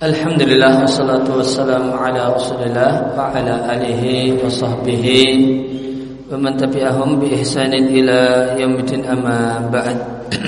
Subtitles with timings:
[0.00, 5.20] Alhamdulillah wassalatu wassalamu ala Rasulillah wa ala alihi wa sahbihi
[6.24, 10.00] wa man tabi'ahum bi ihsanin ila yaumil amma ba'd.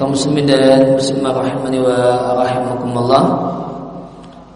[0.00, 3.24] Kaum muslimin dan muslimah rahimani wa rahimakumullah.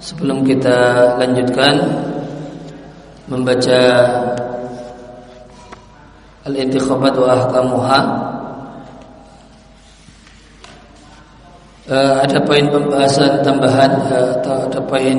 [0.01, 1.77] Sebelum kita lanjutkan
[3.29, 3.81] membaca
[6.49, 8.32] al-intikhabat wa ahkamuha
[11.93, 15.19] uh, ada poin pembahasan tambahan uh, atau ada poin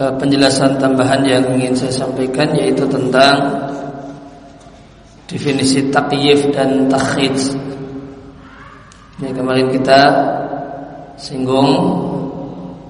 [0.00, 3.68] uh, penjelasan tambahan yang ingin saya sampaikan yaitu tentang
[5.28, 7.36] definisi takyif dan takhid.
[9.16, 10.00] Ini kemarin kita
[11.16, 11.72] singgung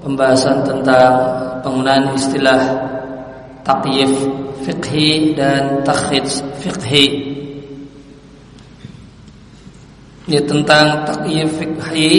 [0.03, 1.15] pembahasan tentang
[1.63, 2.61] penggunaan istilah
[3.63, 4.11] takyif
[4.63, 6.27] fikhi dan takhid
[6.61, 7.36] fikhi.
[10.27, 12.11] Ini tentang takyif fikhi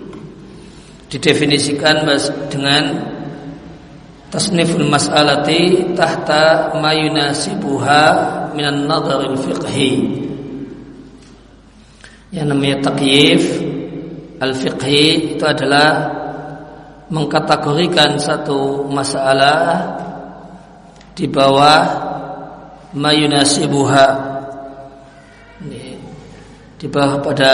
[1.12, 2.08] didefinisikan
[2.48, 2.96] dengan
[4.32, 8.04] tasniful mas'alati tahta ma yunasibuha
[8.56, 9.92] minan nadharil fiqhi.
[12.32, 13.42] Yang namanya takyif
[14.40, 16.08] al-fiqhi itu adalah
[17.12, 19.92] mengkategorikan satu masalah
[21.12, 21.84] di bawah
[22.96, 24.39] mayunasibuha di
[26.88, 27.52] bawah pada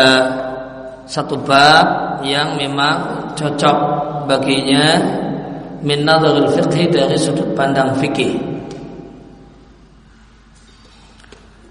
[1.06, 3.78] satu bab yang memang cocok
[4.30, 4.98] baginya
[5.82, 8.38] min nadharul dari sudut pandang fikih.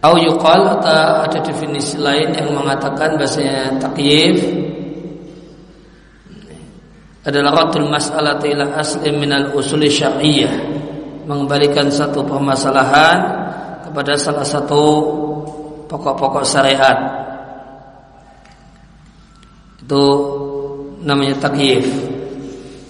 [0.05, 4.37] Au yuqal atau ada definisi lain yang mengatakan bahasanya takyif
[7.25, 10.53] adalah ratul mas'alati ila asli minal usuli syar'iyyah
[11.25, 13.17] mengembalikan satu permasalahan
[13.81, 14.83] kepada salah satu
[15.89, 17.24] pokok-pokok syariat
[19.85, 20.05] itu
[21.05, 21.85] namanya takyif.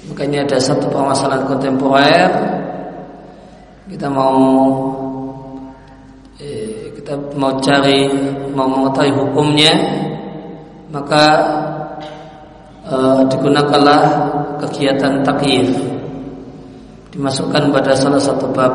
[0.07, 2.31] Makanya ada satu permasalahan kontemporer.
[3.91, 4.39] Kita mau
[6.39, 8.07] eh, kita mau cari
[8.55, 9.75] mau mengetahui hukumnya.
[10.87, 11.23] Maka
[12.87, 14.01] eh, digunakanlah
[14.63, 15.75] kegiatan takyif.
[17.11, 18.71] Dimasukkan pada salah satu bab.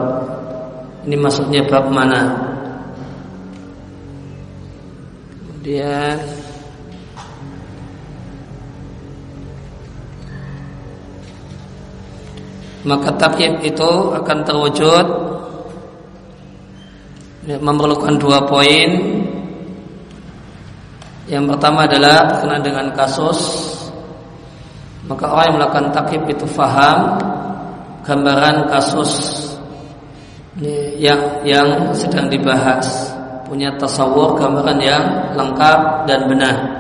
[1.09, 2.37] Ini maksudnya bab mana?
[5.41, 6.40] Kemudian
[12.81, 15.07] maka takyib itu akan terwujud
[17.45, 18.91] memerlukan dua poin.
[21.29, 23.39] Yang pertama adalah berkenaan dengan kasus.
[25.05, 27.19] Maka orang yang melakukan takyib itu faham
[28.07, 29.13] gambaran kasus
[30.97, 33.13] yang yang sedang dibahas.
[33.45, 35.05] Punya tasawur gambaran yang
[35.35, 36.80] lengkap dan benar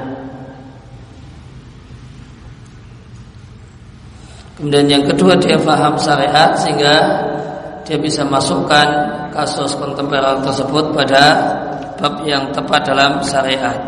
[4.60, 7.24] Kemudian yang kedua dia faham syariat sehingga
[7.88, 8.84] dia bisa masukkan
[9.32, 11.40] kasus kontemporer tersebut pada
[11.96, 13.80] bab yang tepat dalam syariat.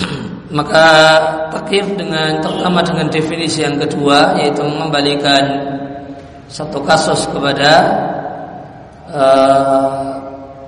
[0.56, 0.88] Maka
[1.52, 5.44] takif dengan terutama dengan definisi yang kedua yaitu mengembalikan
[6.48, 7.84] satu kasus kepada
[9.12, 10.13] uh,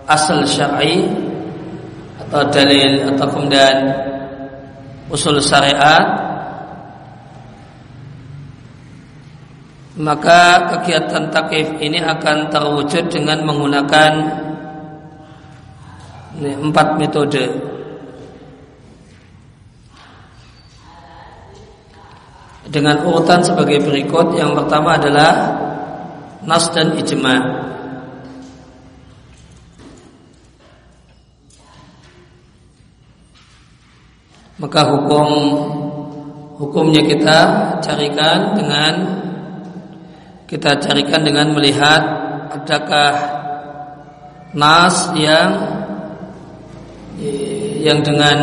[0.07, 1.07] asal syar'i
[2.27, 3.77] atau dalil atau kemudian
[5.11, 6.27] usul syariat
[9.97, 14.13] maka kegiatan takif ini akan terwujud dengan menggunakan
[16.37, 17.49] empat metode.
[22.67, 25.33] Dengan urutan sebagai berikut yang pertama adalah
[26.45, 27.41] nas dan ijma'
[34.57, 35.29] maka hukum
[36.57, 37.39] hukumnya kita
[37.85, 38.95] carikan dengan
[40.49, 42.01] kita carikan dengan melihat
[42.57, 43.13] adakah
[44.57, 45.53] nas yang
[47.85, 48.39] yang dengan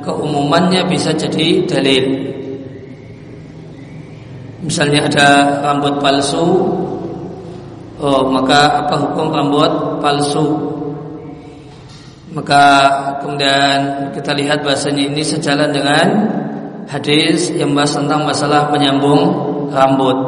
[0.00, 2.04] keumumannya bisa jadi dalil.
[4.62, 5.28] Misalnya ada
[5.60, 6.46] rambut palsu,
[7.98, 10.71] oh maka apa hukum rambut palsu?
[12.32, 12.64] Maka
[13.20, 16.06] kemudian kita lihat bahasanya ini sejalan dengan
[16.88, 19.20] hadis yang bahas tentang masalah menyambung
[19.68, 20.18] rambut.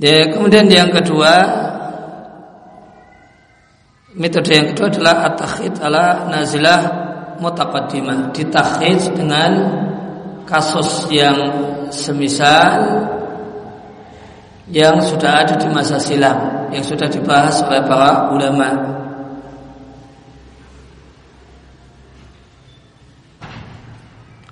[0.00, 1.32] Ya, kemudian yang kedua
[4.16, 6.80] metode yang kedua adalah at-takhid ala nazilah
[7.42, 9.52] mutaqaddimah ditakhid dengan
[10.46, 11.36] kasus yang
[11.92, 12.80] semisal
[14.70, 19.00] yang sudah ada di masa silam yang sudah dibahas oleh para ulama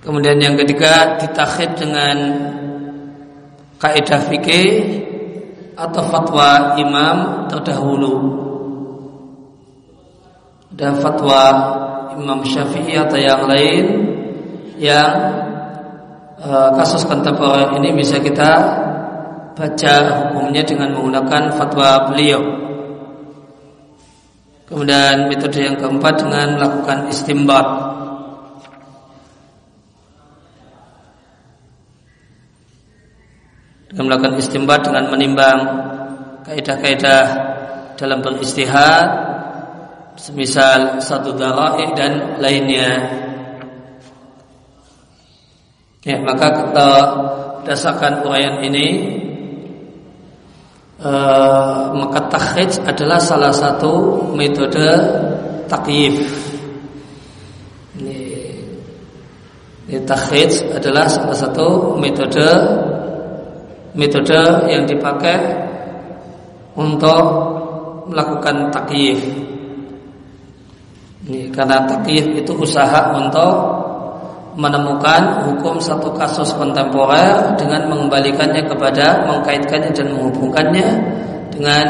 [0.08, 2.16] Kemudian yang ketiga ditakhid dengan
[3.76, 5.04] kaidah fikih
[5.76, 8.14] atau fatwa imam terdahulu.
[10.72, 11.44] Dan fatwa
[12.16, 13.84] Imam Syafi'i atau yang lain
[14.80, 15.12] yang
[16.40, 18.50] e, kasus kontemporer ini bisa kita
[19.58, 19.94] baca
[20.30, 22.38] hukumnya dengan menggunakan fatwa beliau.
[24.70, 27.66] Kemudian metode yang keempat dengan melakukan istimbat
[33.88, 35.58] dengan melakukan istimbat dengan menimbang
[36.44, 37.24] kaidah-kaidah
[37.96, 39.08] dalam beristihad
[40.14, 42.90] semisal satu dara'i dan lainnya
[46.04, 46.90] ya maka kita
[47.64, 48.86] berdasarkan uraian ini
[51.02, 54.88] uh, maka takhij adalah salah satu metode
[55.70, 56.16] takyif
[57.98, 58.38] ini,
[60.76, 62.46] adalah salah satu metode
[63.98, 65.66] metode yang dipakai
[66.78, 67.24] untuk
[68.06, 69.18] melakukan takyif.
[71.26, 73.52] Ini karena takyif itu usaha untuk
[74.58, 80.88] menemukan hukum satu kasus kontemporer dengan mengembalikannya kepada mengkaitkannya dan menghubungkannya
[81.54, 81.86] dengan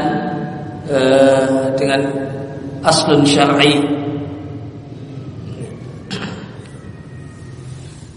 [0.84, 2.00] eh, dengan
[2.84, 3.80] aslun syar'i.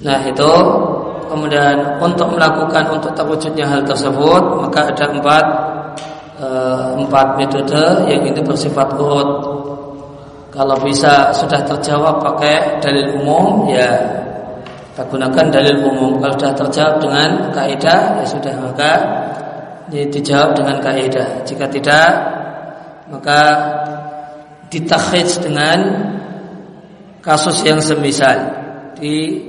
[0.01, 0.51] Nah itu
[1.31, 5.45] kemudian untuk melakukan untuk terwujudnya hal tersebut maka ada empat
[6.41, 6.47] e,
[7.05, 9.29] empat metode yang itu bersifat urut
[10.51, 13.95] kalau bisa sudah terjawab pakai dalil umum ya
[15.01, 16.21] kita gunakan dalil umum.
[16.21, 18.91] Kalau sudah terjawab dengan kaidah ya sudah maka
[19.89, 21.41] ini dijawab dengan kaidah.
[21.41, 22.09] Jika tidak
[23.09, 23.41] maka
[24.69, 25.79] ditakhij dengan
[27.25, 28.37] kasus yang semisal.
[28.93, 29.41] Di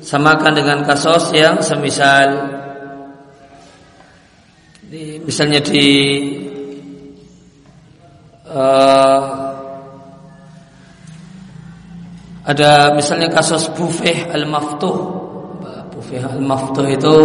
[0.00, 2.48] samakan dengan kasus yang semisal.
[4.88, 5.84] Di, misalnya di
[8.48, 9.47] uh,
[12.48, 14.96] ada misalnya kasus bufeh al-maftuh
[15.92, 17.16] bufeh al-maftuh itu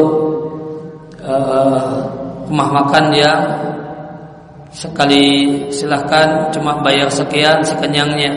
[1.23, 2.03] uh,
[2.51, 3.41] rumah makan yang
[4.75, 5.25] sekali
[5.71, 8.35] silahkan cuma bayar sekian sekenyangnya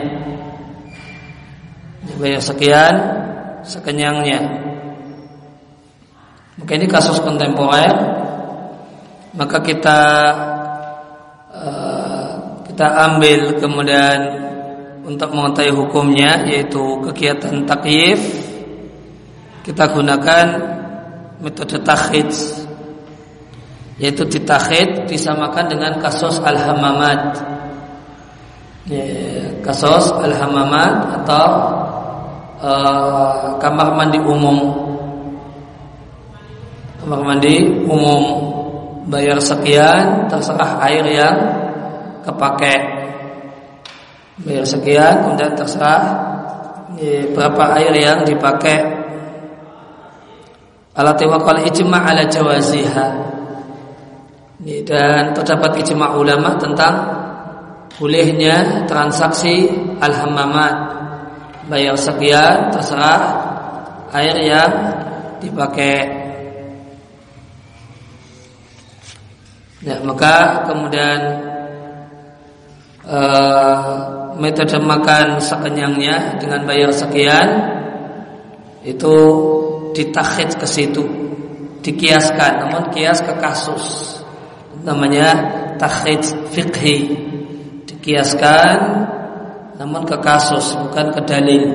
[2.17, 2.95] bayar sekian
[3.67, 4.41] sekenyangnya.
[6.57, 7.93] Maka ini kasus kontemporer.
[9.37, 10.01] Maka kita
[11.53, 12.31] uh,
[12.65, 14.46] kita ambil kemudian
[15.07, 18.19] untuk mengetahui hukumnya yaitu kegiatan takyif
[19.63, 20.47] kita gunakan
[21.39, 22.27] metode takhid
[23.97, 27.41] yaitu ditakhid disamakan dengan kasus al-hamamat.
[28.87, 29.03] Ya,
[29.65, 31.45] kasus al-hamamat atau
[32.61, 34.57] uh, kamar mandi umum.
[37.01, 38.23] Kamar mandi umum.
[39.07, 41.37] Bayar sekian terserah air yang
[42.27, 42.96] kepake
[44.41, 45.25] bayar sekian.
[45.25, 46.03] Kemudian terserah
[46.99, 48.79] ya, berapa air yang dipakai.
[50.97, 53.07] Alat wakal ijma ala jawaziha.
[54.83, 56.95] Dan terdapat ijma ulama tentang
[58.01, 59.69] bolehnya transaksi
[60.01, 60.97] al-hamamat.
[61.69, 63.21] Bayar sekian terserah
[64.15, 64.71] air yang
[65.43, 66.17] dipakai.
[69.85, 71.19] Ya maka kemudian
[73.05, 77.49] uh, metode makan sekenyangnya dengan bayar sekian
[78.85, 79.15] itu
[79.91, 81.03] ditakhid ke situ
[81.83, 84.17] dikiaskan namun kias ke kasus
[84.85, 85.33] namanya
[85.81, 86.21] takhid
[86.53, 86.97] fikhi
[87.89, 89.07] dikiaskan
[89.77, 91.65] namun ke kasus bukan ke dalil.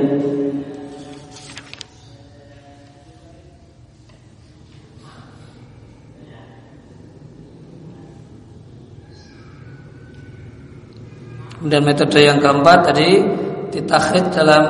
[11.62, 13.22] Dan metode yang keempat tadi
[13.70, 14.64] ditakhid dalam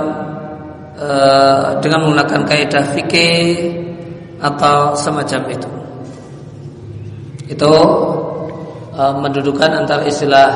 [0.92, 1.08] e,
[1.80, 3.48] dengan menggunakan kaidah fikih
[4.38, 5.70] atau semacam itu.
[7.48, 7.74] Itu
[8.92, 10.50] e, mendudukan antara istilah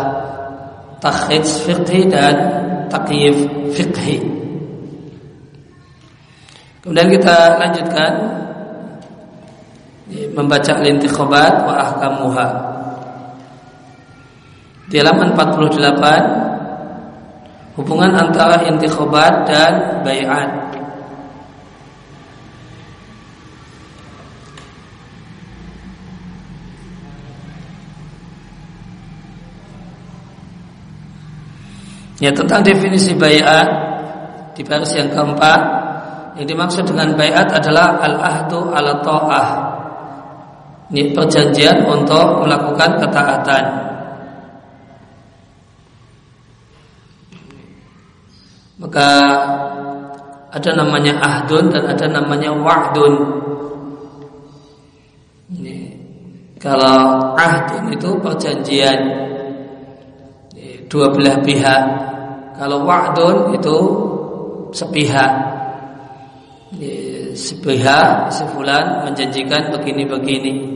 [1.00, 2.34] takhid fikih dan
[2.92, 3.36] takyif
[3.72, 4.18] fiqhi.
[6.84, 8.12] Kemudian kita lanjutkan
[10.38, 12.75] membaca lintikhobat wa ahkamuha.
[14.86, 16.46] Di halaman 48
[17.76, 20.48] Hubungan antara intikobat dan bayat
[32.16, 33.68] Ya tentang definisi bayat
[34.56, 35.60] di baris yang keempat
[36.40, 39.48] yang dimaksud dengan bayat adalah al-ahdu ala toah
[40.96, 43.95] Ini perjanjian untuk melakukan ketaatan.
[48.76, 49.08] Maka
[50.52, 53.14] ada namanya ahdun dan ada namanya wa'dun.
[55.56, 55.76] Ini.
[56.60, 59.00] Kalau ahdun itu perjanjian
[60.92, 61.84] dua belah pihak.
[62.60, 63.76] Kalau wa'dun itu
[64.76, 65.32] sepihak.
[67.36, 70.75] Sepihak, sefulan menjanjikan begini-begini.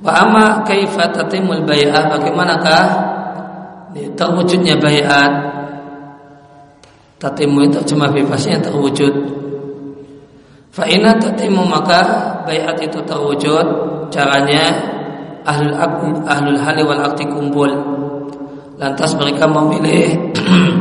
[0.00, 2.84] Wa amma kaifa tatimul bai'ah bagaimanakah
[4.16, 5.32] terwujudnya bai'at
[7.20, 9.12] tatimu itu cuma bebasnya terwujud.
[10.72, 12.00] Fa inna tatimu maka
[12.48, 13.66] bai'at itu terwujud
[14.08, 14.72] caranya
[15.44, 15.76] ahlul
[16.24, 17.68] ahlul hali wal akti kumpul.
[18.80, 20.32] Lantas mereka memilih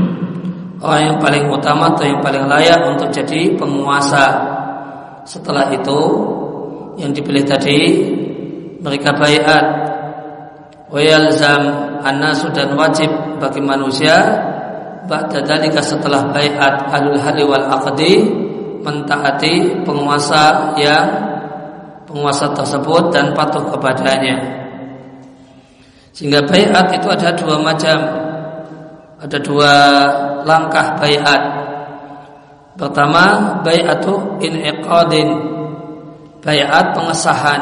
[0.85, 4.55] orang yang paling utama atau yang paling layak untuk jadi penguasa.
[5.27, 5.99] Setelah itu
[6.95, 7.79] yang dipilih tadi
[8.79, 9.65] mereka bayat.
[10.89, 11.63] Wa yalzam
[12.01, 14.17] annasu dan wajib bagi manusia
[15.05, 18.25] ba'da dalika setelah bayat alul hali wal aqdi
[18.81, 21.05] mentaati penguasa yang
[22.09, 24.37] penguasa tersebut dan patuh kepadanya.
[26.09, 27.97] Sehingga bayat itu ada dua macam.
[29.19, 29.73] Ada dua
[30.47, 31.41] langkah bayat.
[32.79, 35.27] Pertama bayatu iqadin
[36.39, 37.61] bayat pengesahan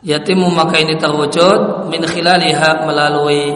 [0.00, 3.52] Yatimu maka ini terwujud min khilaliha melalui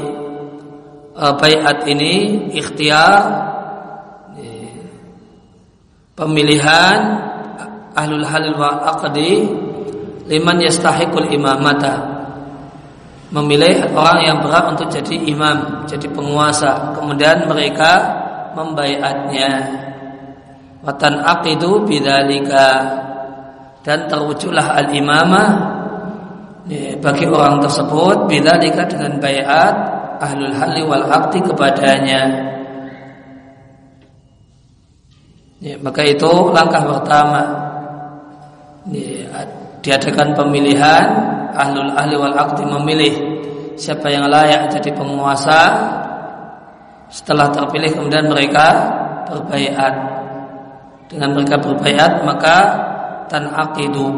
[1.16, 3.52] uh, bayat ini ikhtiar
[6.14, 6.98] pemilihan
[7.96, 9.48] ahlul halil wa aqdi
[10.28, 12.14] liman yastahiqul imamata
[13.34, 16.94] memilih orang yang berhak untuk jadi imam, jadi penguasa.
[16.94, 17.92] Kemudian mereka
[18.54, 19.82] membayatnya.
[20.86, 22.68] Watan aqidu bidzalika
[23.82, 25.48] dan terwujudlah al-imamah
[27.04, 29.74] bagi orang tersebut bila dekat dengan bayat
[30.16, 32.22] ahlul hali wal akti kepadanya.
[35.60, 37.42] Ya, maka itu langkah pertama.
[38.88, 39.44] Ya,
[39.84, 41.06] diadakan pemilihan
[41.52, 43.14] ahlul ahli wal akti memilih
[43.76, 45.60] siapa yang layak jadi penguasa.
[47.12, 48.66] Setelah terpilih kemudian mereka
[49.28, 49.94] berbaiat
[51.12, 52.56] dengan mereka berbaiat maka
[53.28, 54.08] tan akidu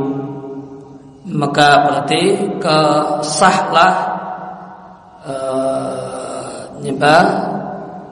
[1.26, 2.22] maka berarti
[2.62, 3.94] kesahlah
[5.26, 5.34] e,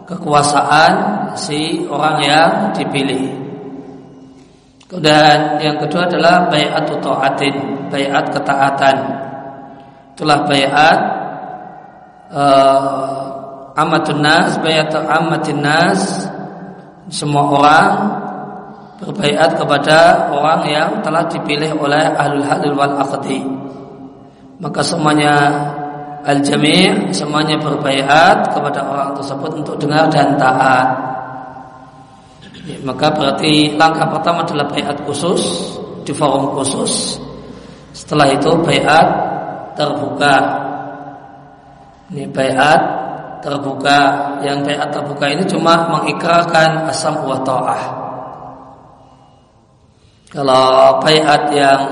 [0.05, 0.93] kekuasaan
[1.39, 3.31] si orang yang dipilih.
[4.91, 7.55] Kemudian yang kedua adalah bayat taatin,
[7.89, 8.97] bayat ketaatan.
[10.15, 10.99] Itulah bayat
[12.35, 12.43] e,
[13.79, 16.03] amatun nas, bayat amatin nas
[17.15, 17.91] semua orang
[19.03, 23.43] berbaiat kepada orang yang telah dipilih oleh ahlul halil wal aqdi.
[24.63, 25.35] Maka semuanya
[26.23, 30.89] al jami' semuanya berbaiat kepada orang tersebut untuk dengar dan taat.
[32.65, 35.43] Ya, maka berarti langkah pertama adalah baiat khusus
[36.07, 37.19] di forum khusus.
[37.93, 39.07] Setelah itu baiat
[39.75, 40.37] terbuka.
[42.15, 42.81] Ini baiat
[43.43, 43.99] terbuka.
[44.41, 48.04] Yang baiat terbuka ini cuma mengikrarkan asam wa ta'ah
[50.35, 51.83] kalau bayat yang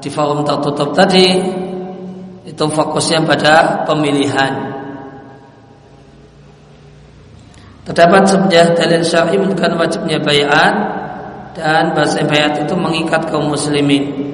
[0.00, 1.36] di forum tertutup tadi
[2.48, 4.72] itu fokusnya pada pemilihan.
[7.84, 10.74] Terdapat sebuah dalil syar'i menunjukkan wajibnya bayat
[11.52, 14.24] dan bahasa bayat itu mengikat kaum muslimin.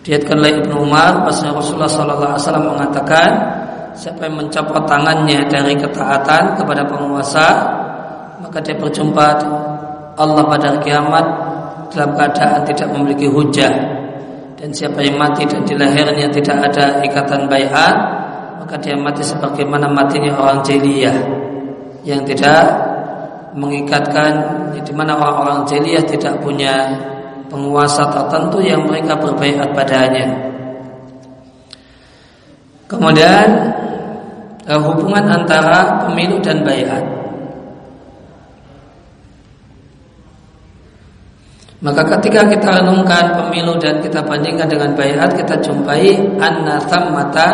[0.00, 3.30] Diatkan oleh Ibnu Umar, Rasulullah Sallallahu Alaihi Wasallam mengatakan,
[3.92, 7.48] siapa yang mencopot tangannya dari ketaatan kepada penguasa,
[8.40, 9.26] maka dia berjumpa
[10.16, 11.26] Allah pada kiamat
[11.92, 13.72] dalam keadaan tidak memiliki hujah
[14.54, 17.96] dan siapa yang mati dan di lahirnya tidak ada ikatan bayat
[18.60, 21.16] maka dia mati sebagaimana matinya orang jeliyah
[22.04, 22.64] yang tidak
[23.54, 24.32] mengikatkan
[24.84, 26.90] di mana orang-orang jeliyah tidak punya
[27.48, 30.26] penguasa tertentu yang mereka berbaikat padanya.
[32.90, 33.48] Kemudian
[34.66, 37.13] eh, hubungan antara pemilu dan bayat.
[41.84, 46.80] Maka ketika kita renungkan pemilu dan kita bandingkan dengan bayat, kita jumpai anna
[47.12, 47.48] mata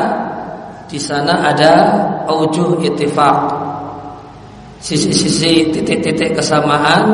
[0.87, 1.91] di sana ada
[2.31, 3.39] aujuh ittifaq.
[4.79, 7.11] Sisi-sisi titik-titik kesamaan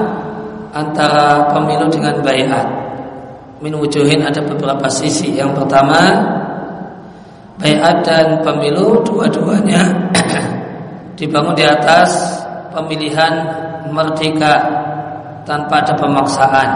[0.76, 2.68] antara pemilu dengan bayat.
[3.64, 5.40] Min wujuhin ada beberapa sisi.
[5.40, 6.20] Yang pertama,
[7.56, 10.12] bayat dan pemilu dua-duanya
[11.16, 12.44] dibangun di atas
[12.76, 13.32] pemilihan
[13.88, 14.85] merdeka
[15.49, 16.70] tanpa ada pemaksaan.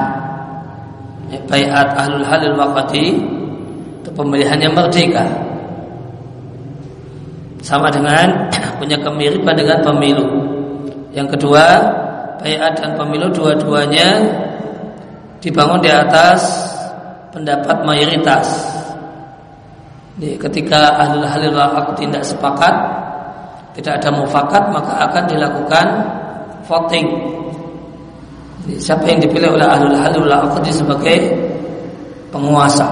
[1.31, 3.15] Ya, bayat ahlul halil waqati
[4.03, 5.23] itu pemilihan yang merdeka.
[7.63, 8.51] Sama dengan
[8.83, 10.27] punya kemiripan dengan pemilu.
[11.15, 11.65] Yang kedua,
[12.43, 14.27] bayat dan pemilu dua-duanya
[15.39, 16.43] dibangun di atas
[17.31, 18.47] pendapat mayoritas.
[20.19, 22.75] Jadi, ketika ahlul halil waqati tidak sepakat,
[23.79, 25.87] tidak ada mufakat maka akan dilakukan
[26.67, 27.07] voting.
[28.69, 31.17] Siapa yang dipilih oleh ahlul halul aqdi sebagai
[32.29, 32.87] penguasa,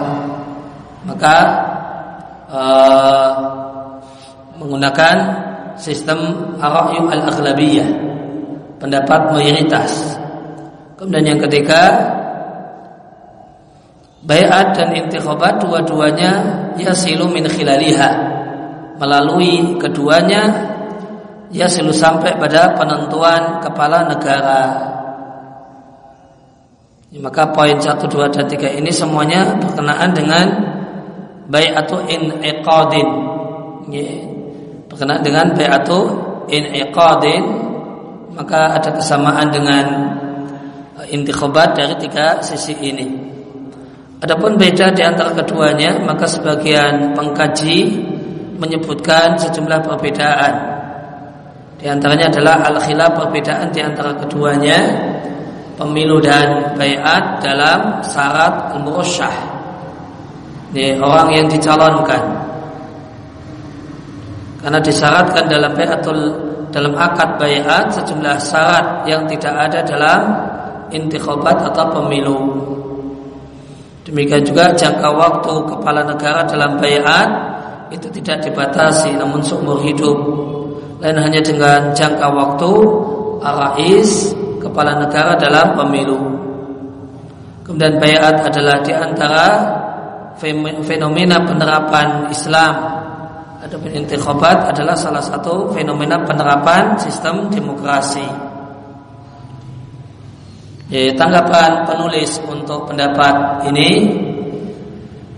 [1.05, 1.37] maka
[2.49, 3.33] uh,
[4.57, 5.17] menggunakan
[5.77, 6.19] sistem
[6.59, 7.89] arayu al-aghlabiyah,
[8.81, 10.19] pendapat mayoritas.
[10.99, 11.95] Kemudian yang ketiga,
[14.25, 16.33] bayat dan intikhabat dua-duanya
[16.75, 18.11] yasilu min khilaliha
[18.99, 20.75] melalui keduanya
[21.49, 24.63] ia selalu sampai pada penentuan kepala negara.
[27.09, 30.47] Maka poin 1, 2, dan 3 ini semuanya berkenaan dengan
[31.49, 33.09] bayatu in iqadin.
[33.89, 34.05] Ya,
[34.93, 36.05] berkenaan dengan bayatu
[36.53, 37.69] in iqadin
[38.37, 39.85] maka ada kesamaan dengan
[40.95, 43.09] uh, intikhabat dari tiga sisi ini.
[44.21, 48.05] Adapun beda di antara keduanya, maka sebagian pengkaji
[48.61, 50.55] menyebutkan sejumlah perbedaan.
[51.79, 54.79] Di antaranya adalah al-khilaf perbedaan di antara keduanya
[55.79, 59.35] pemilu dan bayat dalam syarat al-murusyah.
[60.75, 62.23] Ini orang yang dicalonkan.
[64.59, 66.21] Karena disyaratkan dalam bayatul
[66.69, 70.21] dalam akad bayat sejumlah syarat yang tidak ada dalam
[70.93, 72.39] intikhabat atau pemilu.
[74.05, 77.29] Demikian juga jangka waktu kepala negara dalam bayat
[77.89, 80.17] itu tidak dibatasi namun seumur hidup
[80.99, 82.73] lain hanya dengan jangka waktu
[83.41, 86.19] arais kepala negara dalam pemilu.
[87.65, 89.47] Kemudian bayat adalah di antara
[90.85, 92.75] fenomena penerapan Islam.
[93.59, 98.25] Adapun intikhabat adalah salah satu fenomena penerapan sistem demokrasi.
[100.89, 104.09] Ya, tanggapan penulis untuk pendapat ini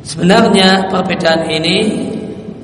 [0.06, 1.78] sebenarnya perbedaan ini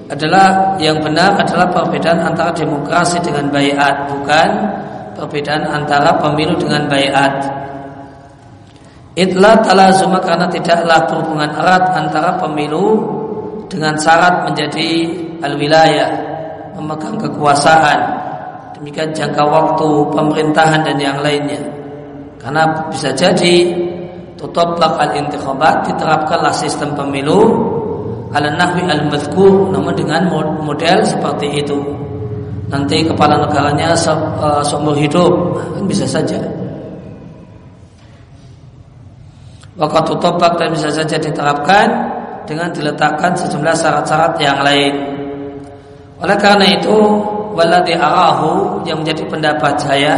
[0.06, 4.48] adalah yang benar adalah perbedaan antara demokrasi dengan bayat bukan
[5.16, 7.32] perbedaan antara pemilu dengan bayat.
[9.16, 13.00] Itlah talazuma karena tidaklah berhubungan erat antara pemilu
[13.72, 15.08] dengan syarat menjadi
[15.40, 16.10] al-wilayah
[16.76, 18.00] memegang kekuasaan.
[18.76, 21.64] Demikian jangka waktu pemerintahan dan yang lainnya.
[22.36, 23.72] Karena bisa jadi
[24.36, 27.72] tutup al-intikhabat diterapkanlah sistem pemilu
[28.36, 30.28] ala nahwi al namun dengan
[30.60, 31.78] model seperti itu
[32.66, 33.94] nanti kepala negaranya
[34.62, 35.32] seumur hidup.
[35.76, 36.38] Kan bisa saja.
[39.76, 41.86] Waktu topak dan bisa saja diterapkan
[42.48, 44.94] dengan diletakkan sejumlah syarat-syarat yang lain.
[46.16, 46.96] Oleh karena itu
[47.52, 50.14] waladi arahu yang menjadi pendapat saya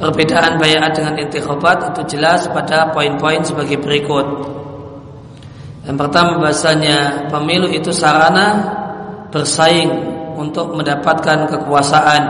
[0.00, 4.24] perbedaan bayat dengan intikhabat itu jelas pada poin-poin sebagai berikut.
[5.84, 8.80] Yang pertama bahasanya pemilu itu sarana
[9.28, 9.92] bersaing
[10.36, 12.22] untuk mendapatkan kekuasaan.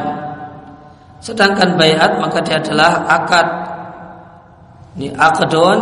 [1.21, 3.47] Sedangkan bayat maka dia adalah akad.
[4.97, 5.79] Ini akadun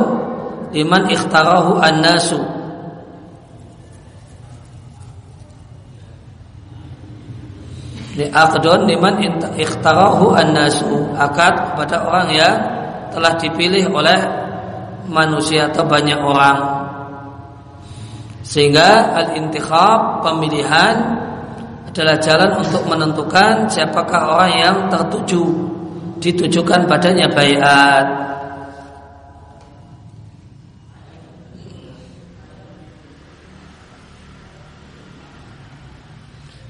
[0.74, 2.42] liman ikhtarahu an-nasu.
[8.18, 9.14] Ini akadun liman
[9.54, 11.14] ikhtarahu an-nasu.
[11.14, 12.54] Akad pada orang yang
[13.14, 14.18] telah dipilih oleh
[15.06, 16.58] manusia atau banyak orang.
[18.48, 21.27] Sehingga al-intikhab pemilihan
[21.98, 25.42] adalah jalan untuk menentukan siapakah orang yang tertuju
[26.22, 28.06] ditujukan padanya bayat.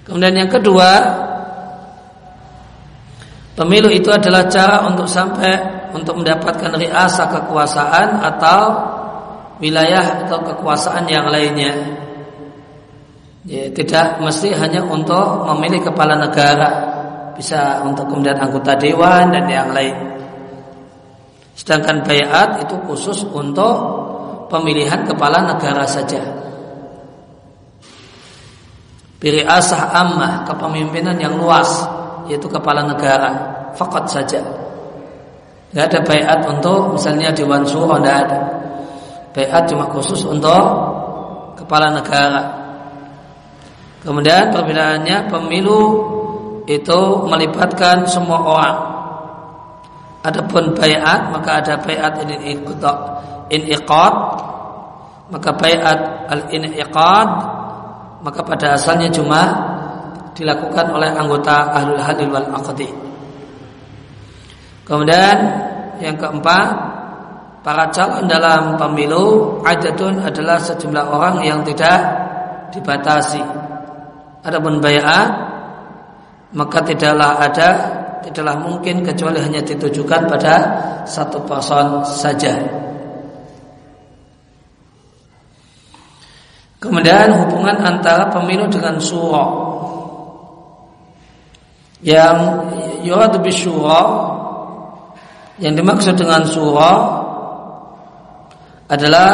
[0.08, 0.88] Kemudian yang kedua,
[3.52, 8.60] pemilu itu adalah cara untuk sampai untuk mendapatkan riasa kekuasaan atau
[9.60, 12.07] wilayah atau kekuasaan yang lainnya.
[13.48, 16.68] Ya, tidak mesti hanya untuk memilih kepala negara,
[17.32, 19.96] bisa untuk kemudian anggota dewan dan yang lain.
[21.56, 23.76] Sedangkan bayat itu khusus untuk
[24.52, 26.20] pemilihan kepala negara saja.
[29.16, 31.88] Biri asah ammah kepemimpinan yang luas
[32.28, 33.32] yaitu kepala negara
[33.72, 34.44] fakat saja.
[35.72, 38.38] Tidak ada bayat untuk misalnya dewan suro tidak ada.
[39.32, 40.62] Bayat cuma khusus untuk
[41.56, 42.57] kepala negara.
[44.08, 45.80] Kemudian perbedaannya pemilu
[46.64, 48.76] itu melibatkan semua orang.
[50.24, 52.56] Adapun bayat maka ada bayat ini
[53.52, 54.14] iniqad
[55.28, 57.28] maka bayat al iniqad
[58.24, 59.44] maka pada asalnya cuma
[60.32, 62.88] dilakukan oleh anggota ahlul halil wal aqdi.
[64.88, 65.36] Kemudian
[66.00, 66.68] yang keempat,
[67.60, 72.00] para calon dalam pemilu adadun adalah sejumlah orang yang tidak
[72.72, 73.67] dibatasi.
[74.46, 75.30] Adapun bayat
[76.54, 77.68] maka tidaklah ada
[78.24, 80.54] tidaklah mungkin kecuali hanya ditujukan pada
[81.04, 82.56] satu person saja.
[86.78, 89.50] Kemudian hubungan antara pemilu dengan surah
[91.98, 92.38] yang
[93.02, 94.02] yurad bisyura
[95.58, 96.98] yang dimaksud dengan surah
[98.86, 99.30] adalah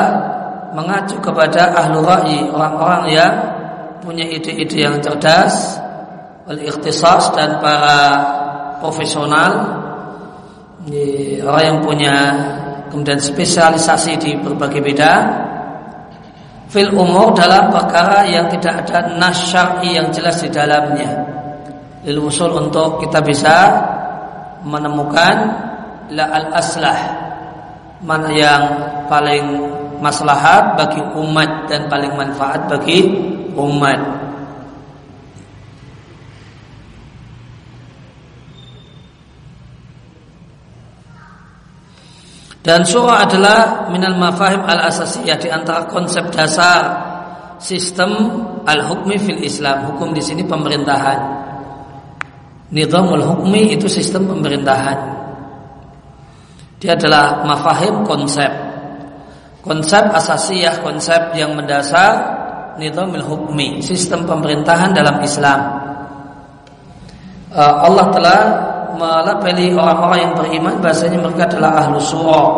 [0.72, 3.53] mengacu kepada ahlu ra'i orang-orang yang
[4.04, 5.80] punya ide-ide yang cerdas
[6.44, 8.00] wal ikhtisas dan para
[8.78, 9.82] profesional.
[11.44, 12.16] Orang yang punya
[12.92, 15.24] kemudian spesialisasi di berbagai bidang.
[16.68, 21.08] Fil umur dalam perkara yang tidak ada nas syar'i yang jelas di dalamnya.
[22.04, 23.56] Lil usul untuk kita bisa
[24.60, 25.34] menemukan
[26.12, 26.98] la al aslah
[28.04, 28.62] mana yang
[29.08, 29.44] paling
[30.04, 33.08] maslahat bagi umat dan paling manfaat bagi
[33.56, 34.24] umat.
[42.64, 47.12] Dan surah adalah minal mafahim al asasiyah di antara konsep dasar
[47.60, 49.92] sistem al hukmi fil Islam.
[49.92, 51.20] Hukum di sini pemerintahan.
[52.72, 54.96] Nizamul hukmi itu sistem pemerintahan.
[56.80, 58.63] Dia adalah mafahim konsep.
[59.64, 62.36] Konsep asasiyah, konsep yang mendasar
[62.76, 65.60] nizamil hukmi, sistem pemerintahan dalam Islam.
[67.48, 68.40] Uh, Allah telah
[68.92, 72.48] melapeli orang-orang yang beriman bahasanya mereka adalah ahlu surah.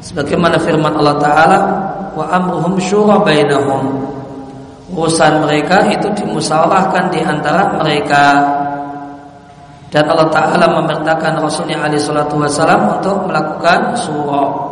[0.00, 1.58] Sebagaimana firman Allah Ta'ala
[2.16, 4.00] Wa amruhum syura bainahum
[4.96, 8.24] Urusan mereka itu dimusawarahkan di antara mereka
[9.90, 14.69] dan Allah Ta'ala memerintahkan Rasulnya Ali Shallallahu Wasallam untuk melakukan surah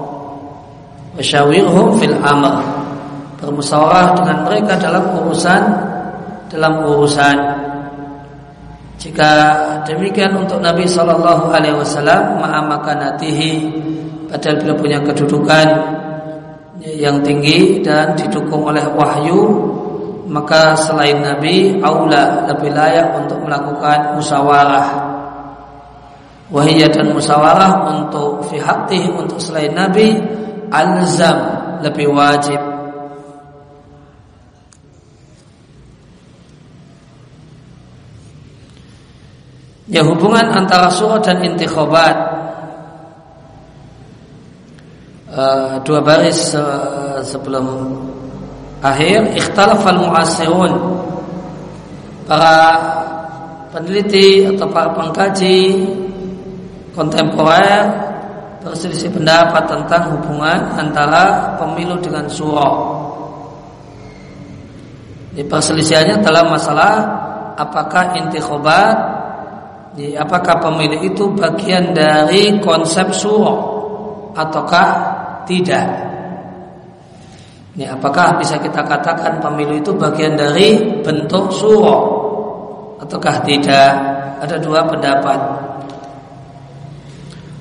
[1.16, 2.60] Wasyawirhum fil amr.
[3.38, 5.62] Bermusyawarah dengan mereka dalam urusan
[6.50, 7.36] Dalam urusan.
[8.98, 9.30] Jika
[9.86, 13.52] demikian untuk Nabi Shallallahu Alaihi Wasallam Ma'amakanatihi
[14.26, 15.66] Padahal beliau punya kedudukan
[16.82, 19.70] Yang tinggi dan didukung oleh wahyu
[20.28, 24.86] maka selain Nabi aula lebih layak untuk melakukan musyawarah.
[26.48, 28.60] Wahiyya dan musyawarah untuk fi
[29.12, 30.16] untuk selain Nabi
[30.72, 31.38] alzam
[31.84, 32.60] lebih wajib.
[39.88, 42.16] Ya hubungan antara surah dan intikhabat
[45.32, 47.96] uh, Dua baris uh, sebelum
[48.84, 50.72] akhir Ikhtalafal muasirun
[52.28, 52.56] Para
[53.72, 55.88] peneliti atau para pengkaji
[56.92, 58.07] kontemporer
[58.62, 62.74] berselisih pendapat tentang hubungan antara pemilu dengan surah.
[65.34, 66.94] Di perselisihannya dalam masalah
[67.54, 69.18] apakah intikhabat
[69.98, 73.58] apakah pemilu itu bagian dari konsep surah
[74.38, 74.88] ataukah
[75.42, 75.86] tidak.
[77.74, 82.02] Ini apakah bisa kita katakan pemilu itu bagian dari bentuk surah
[83.02, 83.92] ataukah tidak?
[84.38, 85.67] Ada dua pendapat.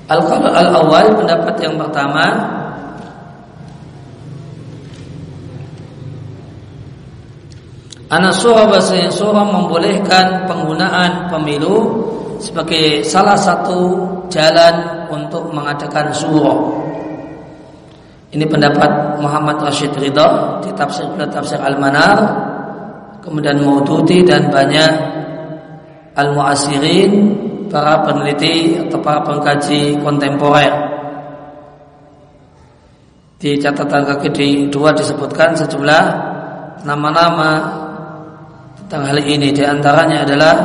[0.08, 2.24] Al-qaul al-awwal pendapat yang pertama
[8.08, 12.08] Anak surah bahasa surah membolehkan penggunaan pemilu
[12.40, 14.00] sebagai salah satu
[14.32, 16.56] jalan untuk mengadakan surah.
[18.32, 22.16] Ini pendapat Muhammad Rashid Ridha di tafsir tafsir Al-Manar,
[23.20, 24.92] kemudian Maududi dan banyak
[26.18, 27.12] al-muasirin
[27.70, 30.74] para peneliti atau para pengkaji kontemporer.
[33.38, 36.04] Di catatan kaki di dua disebutkan sejumlah
[36.82, 37.50] nama-nama
[38.82, 39.54] tentang hal ini.
[39.54, 40.56] Di antaranya adalah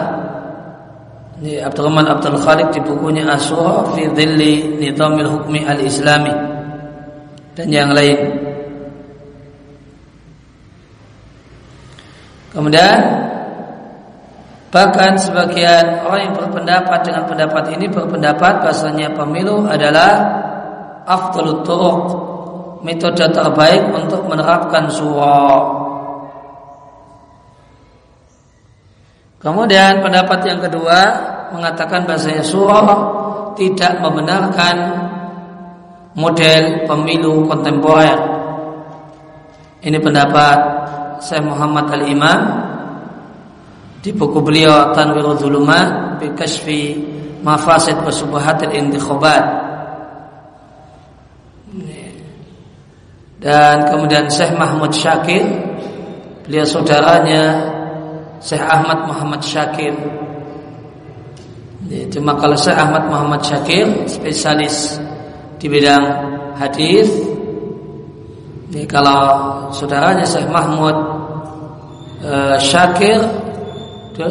[1.38, 6.34] ini Abdurrahman Abdul Khalik di bukunya Asyura fi Dhilli Nizamil Hukmi Al-Islami
[7.54, 8.18] dan yang lain.
[12.54, 12.98] Kemudian
[14.74, 20.12] Bahkan sebagian orang yang berpendapat dengan pendapat ini berpendapat bahasanya pemilu adalah
[21.06, 22.02] afdalut turuq,
[22.82, 25.62] metode terbaik untuk menerapkan surah.
[29.38, 31.00] Kemudian pendapat yang kedua
[31.54, 32.90] mengatakan bahasanya surah
[33.54, 34.76] tidak membenarkan
[36.18, 38.18] model pemilu kontemporer.
[39.86, 40.58] Ini pendapat
[41.22, 42.73] saya Muhammad Al-Imam
[44.04, 47.00] di buku beliau Tanwirul Zulumat bi Kashfi
[47.40, 49.64] Mafasid wa Subuhatil Intikhabat.
[53.40, 55.44] Dan kemudian Syekh Mahmud Syakir
[56.44, 57.72] beliau saudaranya
[58.40, 59.96] Syekh Ahmad Muhammad Syakir
[62.12, 64.96] Cuma kalau Syekh Ahmad Muhammad Syakir Spesialis
[65.60, 66.04] di bidang
[66.56, 67.12] hadis.
[68.88, 69.22] Kalau
[69.76, 70.96] saudaranya Syekh Mahmud
[72.24, 73.43] uh, Syakir
[74.14, 74.30] Dia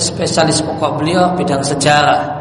[0.00, 2.40] spesialis pokok beliau bidang sejarah.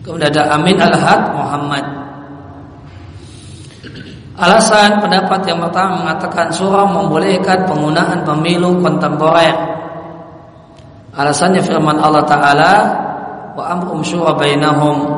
[0.00, 1.84] Kemudian ada Amin Al-Had Muhammad.
[4.40, 9.52] Alasan pendapat yang pertama mengatakan surah membolehkan penggunaan pemilu kontemporer.
[11.12, 12.72] Alasannya firman Allah Ta'ala
[13.52, 15.12] Wa amrum syura bainahum.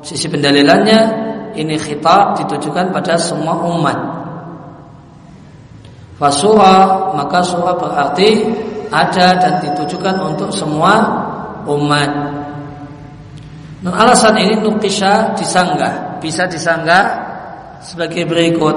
[0.00, 1.00] Sisi pendalilannya
[1.54, 4.25] Ini khitab ditujukan pada semua umat
[6.16, 8.44] Fasura Maka surah berarti
[8.88, 11.04] Ada dan ditujukan untuk semua
[11.68, 12.10] umat
[13.84, 17.04] Dan alasan ini nukisha disanggah Bisa disanggah
[17.84, 18.76] sebagai berikut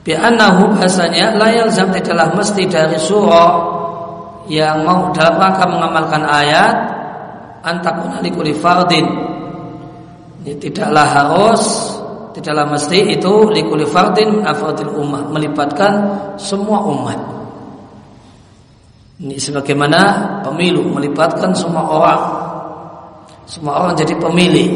[0.00, 3.52] Bi'annahu bahasanya la yalzam tidaklah mesti dari surah
[4.48, 6.74] yang mau dalam rangka mengamalkan ayat
[7.60, 9.06] antakuna likuli fardin.
[10.40, 11.62] Ini tidaklah harus
[12.36, 15.92] tidaklah mesti itu likuli fardin afradil ummah melibatkan
[16.38, 17.18] semua umat.
[19.20, 20.00] Ini sebagaimana
[20.40, 22.22] pemilu melibatkan semua orang
[23.50, 24.70] semua orang jadi pemilih.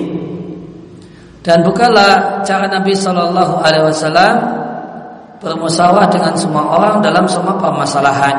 [1.47, 4.35] Dan bukanlah cara Nabi Shallallahu Alaihi Wasallam
[5.39, 8.35] bermusyawarah dengan semua orang dalam semua permasalahan.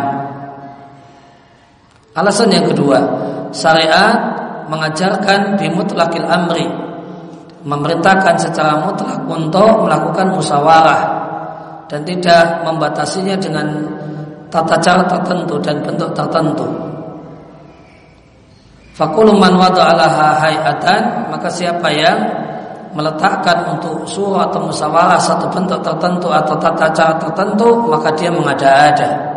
[2.17, 2.99] Alasan yang kedua,
[3.55, 4.17] syariat
[4.67, 6.65] mengajarkan bimutlakil amri,
[7.65, 11.01] memerintahkan secara mutlak untuk melakukan musyawarah
[11.89, 13.67] dan tidak membatasinya dengan
[14.53, 16.65] tata cara tertentu dan bentuk tertentu.
[18.95, 22.15] Fakulu man wada'alaha hayatan Maka siapa yang
[22.95, 29.35] meletakkan untuk surah atau musyawarah satu bentuk tertentu atau tata cara tertentu maka dia mengada-ada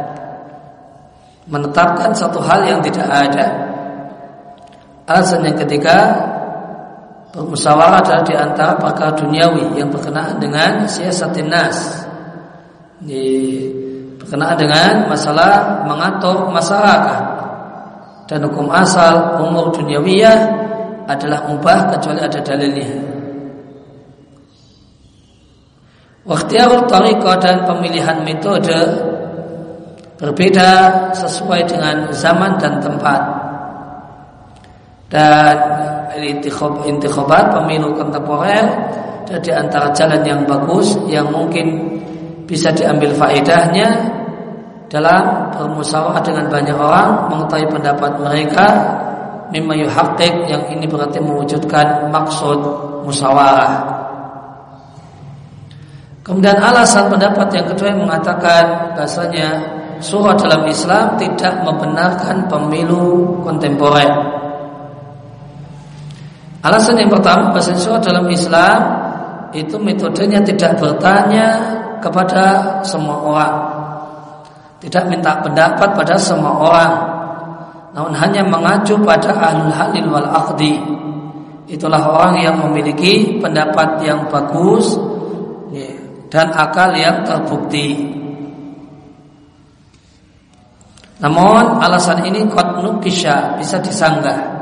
[1.50, 3.46] menetapkan satu hal yang tidak ada
[5.10, 6.14] alasan yang ketiga
[7.32, 12.08] bermusyawarah adalah di antara perkara duniawi yang berkenaan dengan siasatin nas
[14.18, 17.20] berkenaan dengan masalah mengatur masyarakat
[18.28, 20.68] dan hukum asal umur duniawiyah
[21.08, 22.92] adalah mubah kecuali ada dalilnya.
[26.28, 28.76] Waktiarul tariqah dan pemilihan metode
[30.20, 30.70] berbeda
[31.16, 33.20] sesuai dengan zaman dan tempat.
[35.08, 35.56] Dan
[36.86, 38.64] intikhobat pemilu kontemporer
[39.28, 42.00] dan di antara jalan yang bagus yang mungkin
[42.48, 44.16] bisa diambil faedahnya
[44.88, 48.66] dalam bermusyawarah dengan banyak orang mengetahui pendapat mereka
[49.52, 52.56] mimma yuhaqqiq yang ini berarti mewujudkan maksud
[53.04, 54.00] musyawarah.
[56.24, 59.48] Kemudian alasan pendapat yang kedua yang mengatakan bahasanya
[60.00, 64.37] surah dalam Islam tidak membenarkan pemilu kontemporer.
[66.58, 68.80] Alasan yang pertama surah dalam Islam
[69.54, 71.46] itu metodenya tidak bertanya
[72.02, 73.54] kepada semua orang.
[74.82, 76.94] Tidak minta pendapat pada semua orang.
[77.94, 80.82] Namun hanya mengacu pada ahlul halil wal aqdi.
[81.70, 84.98] Itulah orang yang memiliki pendapat yang bagus
[85.70, 85.94] ya,
[86.26, 88.18] dan akal yang terbukti.
[91.18, 94.57] Namun alasan ini kot nukisha bisa disanggah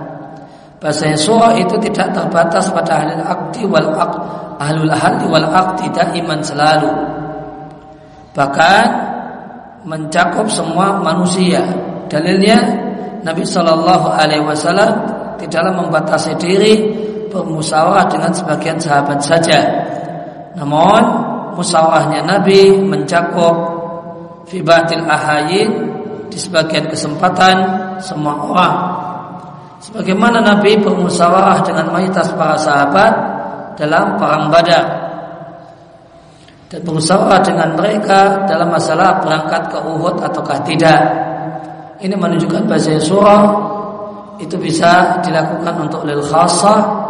[0.76, 4.12] bahasa surah itu tidak terbatas pada ahlul aqdi wal aq,
[4.60, 5.88] ahlul halil wal aqdi
[6.20, 6.92] iman selalu
[8.36, 8.84] bahkan
[9.86, 11.62] mencakup semua manusia.
[12.10, 12.58] Dalilnya
[13.22, 14.92] Nabi Shallallahu Alaihi Wasallam
[15.40, 16.74] tidaklah membatasi diri
[17.30, 19.60] bermusyawarah dengan sebagian sahabat saja.
[20.58, 21.02] Namun
[21.56, 23.56] musyawarahnya Nabi mencakup
[24.50, 25.70] fibatil ahayin
[26.28, 27.56] di sebagian kesempatan
[28.02, 28.76] semua orang.
[29.86, 33.12] Sebagaimana Nabi bermusyawarah dengan mayoritas para sahabat
[33.78, 34.86] dalam perang Badar
[36.66, 41.00] dan berusaha dengan mereka dalam masalah berangkat ke Uhud ataukah tidak.
[42.02, 43.44] Ini menunjukkan bahasa surah
[44.42, 47.06] itu bisa dilakukan untuk lil khasah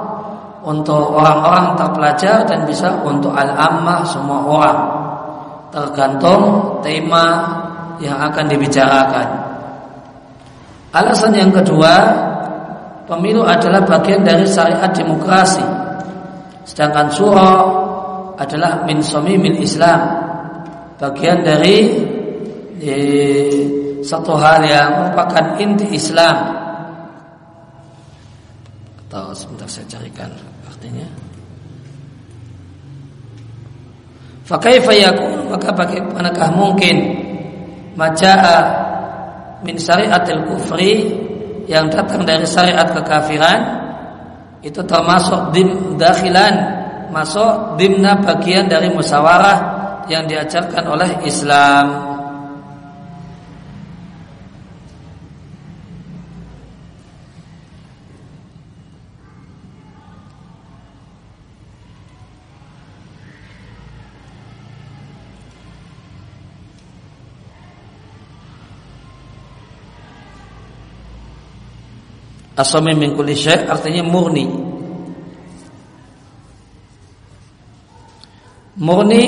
[0.67, 4.79] untuk orang-orang terpelajar dan bisa untuk al-ammah semua orang.
[5.73, 7.27] Tergantung tema
[8.05, 9.29] yang akan dibicarakan.
[10.93, 11.93] Alasan yang kedua,
[13.07, 15.63] pemilu adalah bagian dari syariat demokrasi.
[16.67, 17.59] Sedangkan surah
[18.37, 19.01] adalah min
[19.39, 20.01] min Islam.
[20.99, 21.77] Bagian dari
[22.83, 23.59] eh,
[24.03, 26.37] satu hal yang merupakan inti Islam.
[29.07, 30.31] Atau sebentar saya carikan
[30.67, 31.07] artinya.
[34.47, 36.97] Fakaifa yakun maka bagaimanakah mungkin
[37.99, 38.59] maja'a
[39.67, 41.26] min syariatil kufri
[41.67, 43.61] yang datang dari syariat kekafiran
[44.63, 46.55] itu termasuk dim dakhilan
[47.11, 49.59] masuk dimna bagian dari musyawarah
[50.07, 52.06] yang diajarkan oleh Islam.
[72.57, 74.49] Asami min kulli syai' artinya murni.
[78.81, 79.23] Murni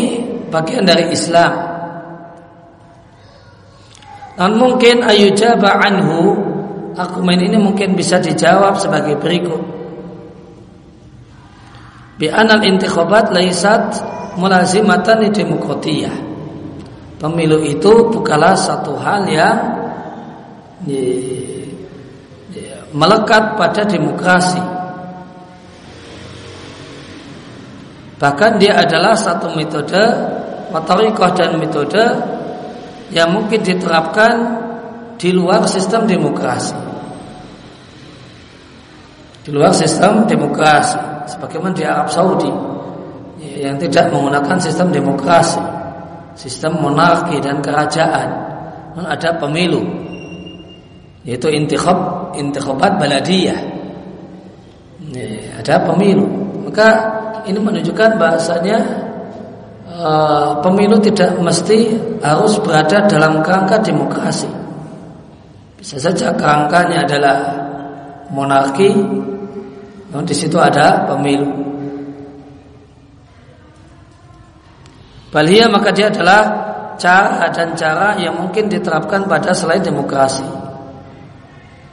[0.48, 1.52] bagian dari Islam.
[4.38, 6.40] Dan mungkin ayujaba anhu
[6.96, 9.60] argumen ini mungkin bisa dijawab sebagai berikut.
[12.18, 13.98] Bi anal intikhabat laisat
[14.40, 16.16] mulazimatan demokratiyah.
[17.18, 19.58] Pemilu itu bukanlah satu hal yang
[22.92, 24.62] melekat pada demokrasi.
[28.18, 30.02] Bahkan dia adalah satu metode
[30.74, 32.02] motorikoh dan metode
[33.14, 34.34] yang mungkin diterapkan
[35.16, 36.74] di luar sistem demokrasi.
[39.46, 40.98] Di luar sistem demokrasi,
[41.30, 42.52] sebagaimana di Arab Saudi
[43.38, 45.62] yang tidak menggunakan sistem demokrasi,
[46.36, 48.28] sistem monarki dan kerajaan,
[48.98, 50.07] ada pemilu
[51.28, 53.60] yaitu intikhab intikhabat baladiyah.
[55.60, 56.24] Ada pemilu.
[56.64, 56.88] Maka
[57.44, 58.78] ini menunjukkan bahasanya
[59.92, 64.48] uh, pemilu tidak mesti harus berada dalam kerangka demokrasi.
[65.76, 67.36] Bisa saja kerangkanya adalah
[68.32, 68.90] monarki
[70.08, 71.68] namun di situ ada pemilu.
[75.28, 76.40] Balia maka dia adalah
[76.96, 80.67] cara dan cara yang mungkin diterapkan pada selain demokrasi.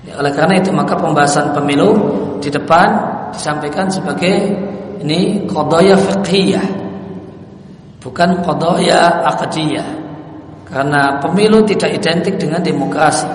[0.06, 1.98] Ya, oleh karena itu maka pembahasan pemilu
[2.38, 2.94] di depan
[3.34, 4.54] disampaikan sebagai
[5.02, 6.66] ini kodoya fiqhiyah
[8.06, 9.90] bukan kodoya akadiyah
[10.70, 13.26] karena pemilu tidak identik dengan demokrasi.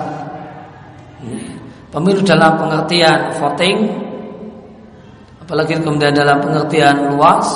[1.91, 3.77] Pemilu dalam pengertian voting
[5.43, 7.51] apalagi kemudian dalam pengertian luas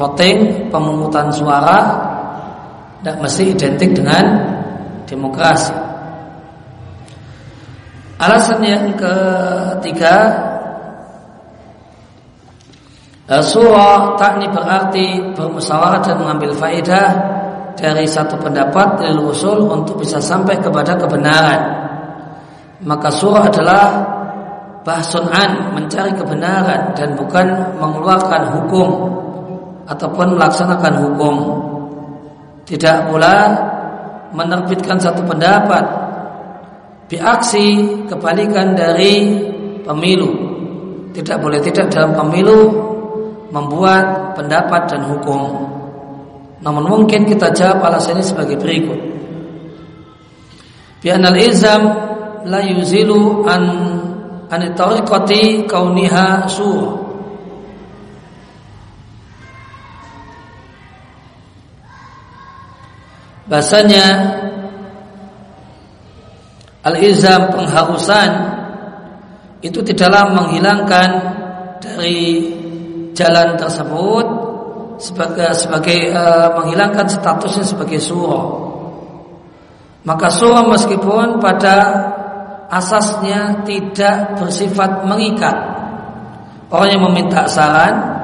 [0.00, 1.78] voting pemungutan suara
[3.04, 4.24] tidak mesti identik dengan
[5.04, 5.83] demokrasi
[8.14, 10.16] Alasan yang ketiga
[13.26, 17.08] eh, Surah takni berarti bermusyawarah dan mengambil faedah
[17.74, 21.60] dari satu pendapat dari usul untuk bisa sampai kepada kebenaran.
[22.86, 23.86] Maka surah adalah
[24.86, 27.46] bahsun an mencari kebenaran dan bukan
[27.82, 28.88] mengeluarkan hukum
[29.90, 31.34] ataupun melaksanakan hukum.
[32.64, 33.36] Tidak pula
[34.30, 36.03] menerbitkan satu pendapat
[37.08, 37.66] Biaksi
[38.08, 39.14] kebalikan dari
[39.84, 40.30] pemilu.
[41.14, 42.90] Tidak boleh tidak dalam pemilu
[43.54, 45.62] Membuat pendapat dan hukum.
[46.58, 48.98] Namun mungkin kita jawab alasannya sebagai berikut.
[50.98, 51.82] Bi'anal izam
[52.50, 53.62] La yuzilu an
[54.50, 57.04] Anitariqati kauniha surah
[63.44, 64.04] Bahasanya
[66.84, 68.30] Al-izam pengharusan
[69.64, 71.10] itu tidaklah menghilangkan
[71.80, 72.52] dari
[73.16, 74.26] jalan tersebut
[75.00, 78.46] sebagai sebagai uh, menghilangkan statusnya sebagai surah.
[80.04, 81.76] Maka surah meskipun pada
[82.68, 85.56] asasnya tidak bersifat mengikat
[86.68, 88.14] orang yang meminta saran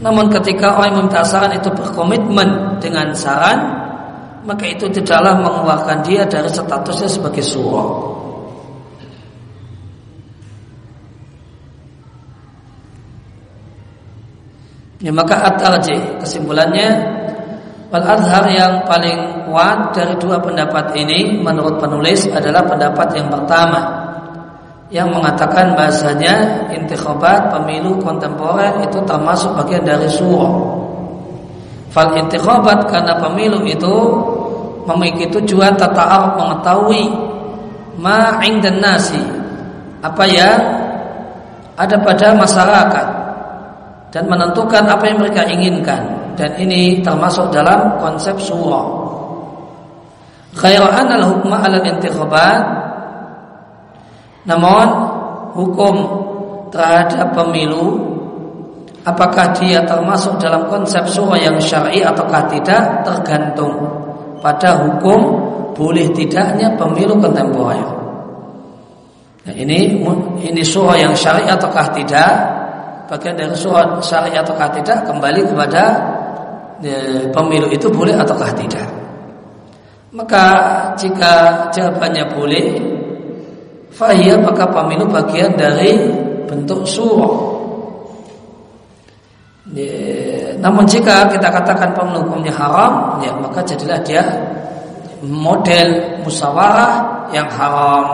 [0.00, 3.85] namun ketika orang yang meminta saran itu berkomitmen dengan saran
[4.46, 8.16] maka itu tidaklah mengeluarkan dia dari statusnya sebagai surah.
[15.02, 15.60] Ya, maka at
[16.24, 16.88] kesimpulannya
[17.92, 24.06] wal azhar yang paling kuat dari dua pendapat ini menurut penulis adalah pendapat yang pertama
[24.88, 30.54] yang mengatakan bahasanya intikhabat pemilu kontemporer itu termasuk bagian dari surah.
[31.90, 33.94] Fal intikhabat karena pemilu itu
[34.86, 37.04] memiliki tujuan tata'aruf mengetahui
[37.98, 39.20] ma dan nasi.
[40.00, 40.60] Apa yang
[41.74, 43.06] ada pada masyarakat.
[44.14, 46.02] Dan menentukan apa yang mereka inginkan.
[46.38, 48.86] Dan ini termasuk dalam konsep surah.
[50.56, 52.62] Khairan al-hukma al intikhabat.
[54.46, 54.86] Namun
[55.52, 55.94] hukum
[56.70, 58.16] terhadap pemilu
[59.02, 64.05] apakah dia termasuk dalam konsep surah yang syar'i ataukah tidak tergantung
[64.40, 65.20] pada hukum
[65.76, 67.88] boleh tidaknya pemilu kontemporer.
[69.46, 70.02] Nah, ini
[70.42, 72.32] ini surah yang syar'i ataukah tidak?
[73.06, 75.82] Bagian dari surah syar'i ataukah tidak kembali kepada
[76.82, 76.92] e,
[77.30, 78.88] pemilu itu boleh ataukah tidak.
[80.10, 80.44] Maka
[80.98, 82.66] jika jawabannya boleh,
[83.96, 85.96] Fahiyah maka pemilu bagian dari
[86.44, 87.55] bentuk surah.
[89.74, 94.22] Ya, namun jika kita katakan pemilu hukumnya haram, ya maka jadilah dia
[95.26, 98.06] model musyawarah yang haram.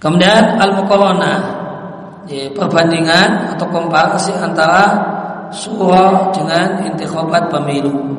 [0.00, 1.34] Kemudian al-muqarana
[2.24, 4.84] ya, perbandingan atau komparasi antara
[5.52, 8.16] surah dengan intikhabat pemilu.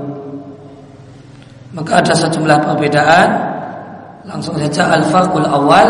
[1.73, 3.57] Maka ada sejumlah perbedaan
[4.27, 5.87] Langsung saja al-farqul awal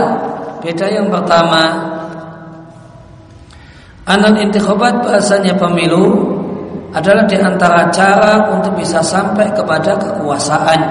[0.63, 1.63] Beda yang pertama
[4.07, 6.35] Anal intikhabat bahasanya pemilu
[6.95, 10.81] Adalah di antara cara untuk bisa sampai kepada kekuasaan.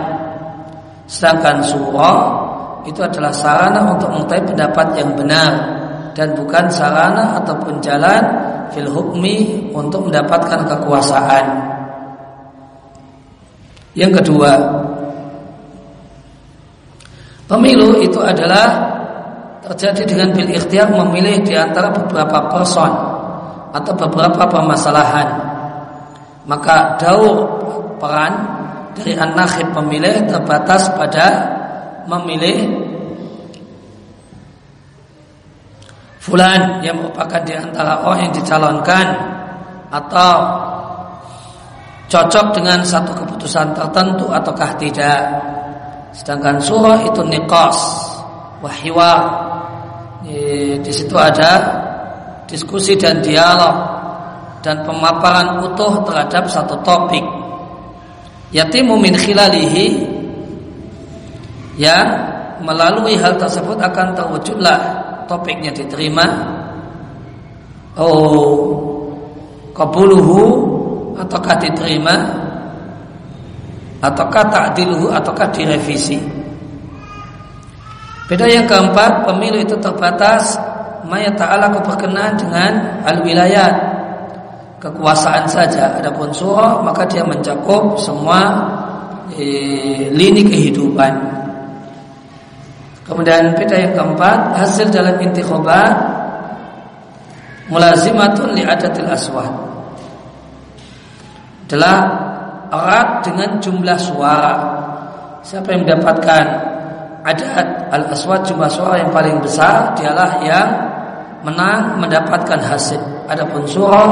[1.09, 2.21] Sedangkan surah
[2.87, 5.51] Itu adalah sarana untuk mengetahui pendapat yang benar
[6.12, 11.45] Dan bukan sarana ataupun jalan Fil hukmi untuk mendapatkan kekuasaan.
[13.97, 14.53] Yang kedua,
[17.49, 18.95] pemilu itu adalah
[19.67, 22.91] terjadi dengan bil ikhtiar memilih di antara beberapa person
[23.75, 25.29] atau beberapa permasalahan.
[26.47, 27.35] Maka daur
[27.99, 28.33] peran
[28.95, 31.27] dari an-nakhib pemilih terbatas pada
[32.07, 32.87] memilih
[36.23, 39.07] fulan yang merupakan di antara orang yang dicalonkan
[39.91, 40.33] atau
[42.07, 45.21] cocok dengan satu keputusan tertentu ataukah tidak.
[46.14, 47.79] Sedangkan surah itu nikos,
[50.83, 51.51] Di situ ada
[52.51, 53.74] diskusi dan dialog
[54.59, 57.22] dan pemaparan utuh terhadap satu topik.
[58.51, 59.87] Yatimu min khilalihi
[61.79, 62.07] yang
[62.62, 64.79] melalui hal tersebut akan terwujudlah
[65.31, 66.27] topiknya diterima.
[67.95, 69.07] Oh,
[69.70, 70.43] kabuluhu
[71.16, 72.16] ataukah diterima
[74.05, 76.36] ataukah ta'diluhu ataukah direvisi
[78.27, 80.59] beda yang keempat pemilu itu terbatas.
[81.07, 83.74] Maya ta'ala berkenaan dengan al-wilayat
[84.83, 85.99] kekuasaan saja.
[86.03, 88.43] Adapun surah maka dia mencakup semua
[89.35, 89.47] e,
[90.11, 91.14] lini kehidupan.
[93.07, 95.95] Kemudian beda yang keempat hasil dalam intikhabat
[97.70, 99.07] mulazimatun li adatil
[101.66, 101.99] adalah
[102.70, 104.55] erat dengan jumlah suara.
[105.47, 106.74] Siapa yang mendapatkan
[107.27, 110.68] adat al-aswad jumlah suara yang paling besar dialah yang
[111.43, 113.03] menang mendapatkan hasil.
[113.27, 114.11] Adapun surah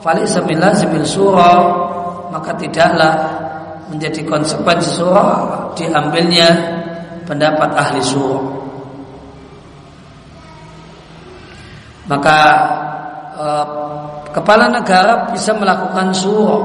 [0.00, 1.60] fali sembilan sembil surah
[2.32, 3.14] maka tidaklah
[3.92, 5.28] menjadi konsekuensi surah
[5.76, 6.48] diambilnya
[7.28, 8.44] pendapat ahli surah.
[12.08, 12.38] Maka
[13.36, 13.66] eh,
[14.32, 16.60] kepala negara bisa melakukan suruh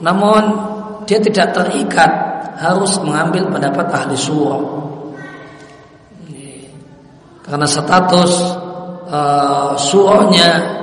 [0.00, 0.68] namun
[1.04, 2.29] dia tidak terikat
[2.60, 4.60] harus mengambil pendapat ahli suruh
[7.40, 8.32] karena status
[9.08, 9.74] uh,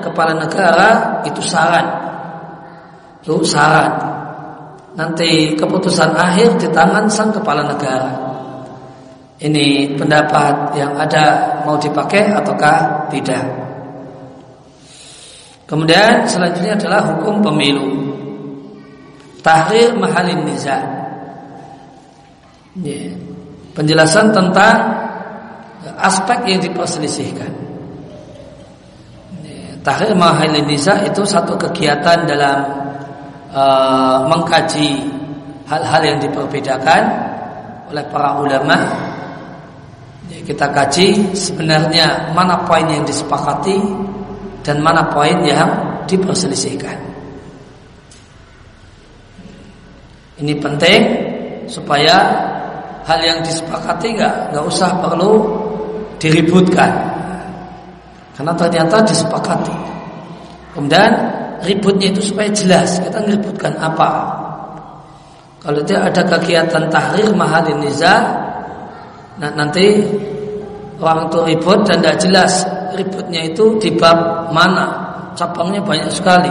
[0.01, 1.85] kepala negara itu saran
[3.21, 4.17] itu saran
[4.97, 8.25] nanti keputusan akhir di tangan sang kepala negara.
[9.37, 13.45] Ini pendapat yang ada mau dipakai ataukah tidak.
[15.69, 17.85] Kemudian selanjutnya adalah hukum pemilu.
[19.45, 20.81] Tahrir mahalin niza.
[22.81, 23.13] Ya.
[23.73, 24.75] Penjelasan tentang
[25.97, 27.51] aspek yang diperselisihkan.
[29.45, 29.77] Ya.
[29.81, 32.57] Tahrir mahalin niza itu satu kegiatan dalam
[33.53, 35.09] uh, mengkaji
[35.67, 37.01] hal-hal yang diperbedakan
[37.91, 38.77] oleh para ulama.
[40.27, 43.79] Ya, kita kaji sebenarnya mana poin yang disepakati
[44.67, 46.99] dan mana poin yang diperselisihkan.
[50.37, 51.01] Ini penting
[51.65, 52.15] supaya
[53.07, 55.47] hal yang disepakati nggak nggak usah perlu
[56.19, 56.91] diributkan.
[58.35, 59.75] Karena ternyata disepakati.
[60.75, 61.11] Kemudian
[61.65, 64.09] ributnya itu supaya jelas kita ngeributkan apa.
[65.63, 68.45] Kalau dia ada kegiatan tahrir mahalin niza
[69.37, 70.01] nah nanti
[70.97, 72.53] orang itu ribut dan tidak jelas
[72.93, 75.07] ributnya itu di bab mana.
[75.33, 76.49] Cabangnya banyak sekali.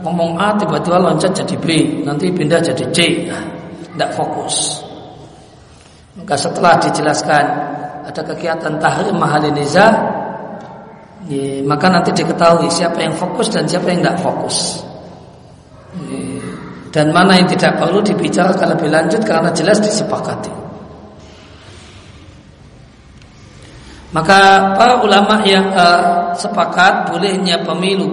[0.00, 1.68] Ngomong A tiba-tiba loncat jadi B
[2.06, 2.98] nanti pindah jadi C.
[3.28, 3.42] Nah,
[3.94, 4.89] tidak fokus
[6.18, 7.44] maka setelah dijelaskan
[8.10, 9.86] ada kegiatan tahrim mahalin niza
[11.30, 14.82] ya, maka nanti diketahui siapa yang fokus dan siapa yang tidak fokus.
[16.10, 16.42] Ya,
[16.90, 20.50] dan mana yang tidak perlu dibicarakan lebih lanjut karena jelas disepakati.
[24.10, 28.10] Maka para ulama yang uh, sepakat bolehnya pemilu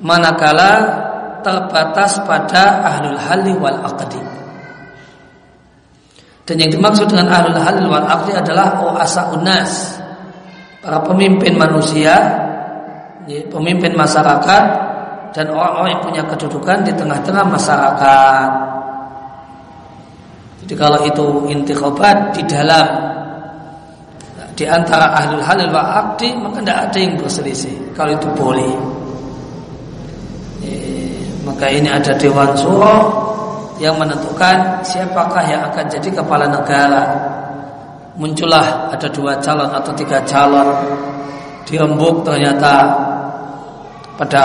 [0.00, 1.04] manakala
[1.44, 4.45] terbatas pada ahlul halli wal aqdi
[6.46, 9.98] dan yang dimaksud dengan ahlul halil wal aqli adalah oasa unas,
[10.78, 12.14] para pemimpin manusia,
[13.26, 14.64] ya, pemimpin masyarakat
[15.34, 18.48] dan orang-orang yang punya kedudukan di tengah-tengah masyarakat.
[20.62, 22.86] Jadi kalau itu intikhabat di dalam
[24.56, 28.72] di antara ahlul halil wal aqdi maka tidak ada yang berselisih kalau itu boleh.
[30.62, 30.78] Ya,
[31.42, 33.26] maka ini ada dewan suro
[33.76, 37.04] yang menentukan siapakah yang akan jadi kepala negara.
[38.16, 40.68] Muncullah ada dua calon atau tiga calon.
[41.68, 42.88] Dirembuk ternyata
[44.16, 44.44] pada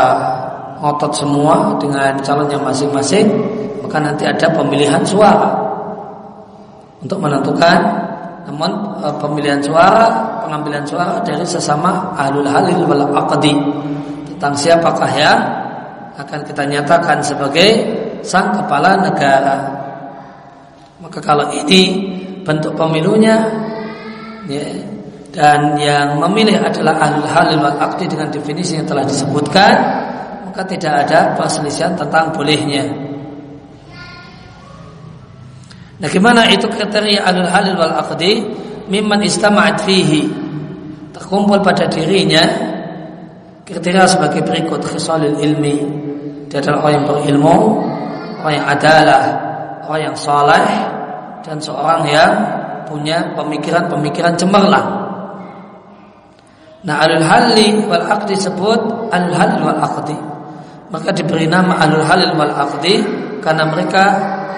[0.82, 3.30] ngotot semua dengan calonnya masing-masing
[3.86, 5.52] maka nanti ada pemilihan suara.
[7.00, 7.80] Untuk menentukan
[8.52, 13.56] namun e, pemilihan suara pengambilan suara dari sesama ahlul halil wal aqdi.
[14.36, 15.40] Tentang siapakah yang
[16.18, 19.58] akan kita nyatakan sebagai sang kepala negara.
[21.02, 22.14] Maka kalau ini
[22.46, 23.42] bentuk pemilunya
[24.46, 24.66] ya,
[25.34, 29.74] dan yang memilih adalah ahli halil wal akdi dengan definisi yang telah disebutkan,
[30.50, 32.86] maka tidak ada perselisihan tentang bolehnya.
[36.02, 38.46] Nah, gimana itu kriteria ahli halil wal akdi?
[38.92, 40.28] Mimman istama'at fihi
[41.16, 42.44] terkumpul pada dirinya
[43.64, 45.78] kriteria sebagai berikut khisalil ilmi
[46.52, 47.58] dia adalah orang yang berilmu
[48.42, 49.22] orang yang adalah
[49.86, 50.66] orang yang soleh
[51.46, 52.34] dan seorang yang
[52.90, 54.88] punya pemikiran-pemikiran cemerlang.
[56.82, 60.18] Nah alul halli wal aqdi disebut alul halil wal aqdi.
[60.92, 63.00] Maka diberi nama alul halil wal aqdi
[63.40, 64.06] karena mereka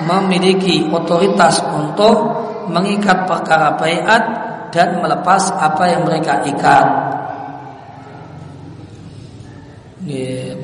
[0.04, 2.16] memiliki otoritas untuk
[2.72, 4.24] mengikat perkara bayat
[4.72, 6.88] dan melepas apa yang mereka ikat.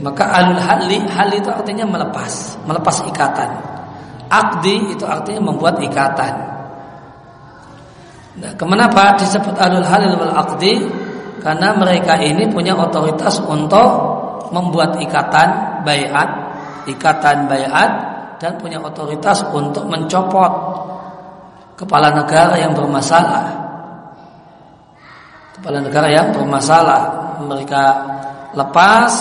[0.03, 3.49] Maka alul hali hali itu artinya melepas, melepas ikatan.
[4.29, 6.33] Akdi itu artinya membuat ikatan.
[8.39, 10.83] Nah, kenapa disebut alul halil wal akdi?
[11.39, 13.89] Karena mereka ini punya otoritas untuk
[14.51, 16.29] membuat ikatan bayat,
[16.91, 17.91] ikatan bayat
[18.43, 20.51] dan punya otoritas untuk mencopot
[21.79, 23.55] kepala negara yang bermasalah.
[25.55, 26.99] Kepala negara yang bermasalah
[27.43, 27.83] mereka
[28.53, 29.13] lepas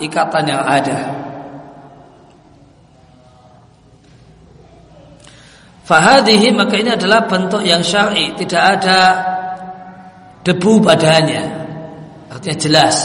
[0.00, 0.98] ikatan yang ada.
[5.84, 9.00] Fahadihi maka ini adalah bentuk yang syar'i, tidak ada
[10.46, 11.44] debu badannya.
[12.30, 12.96] Artinya jelas.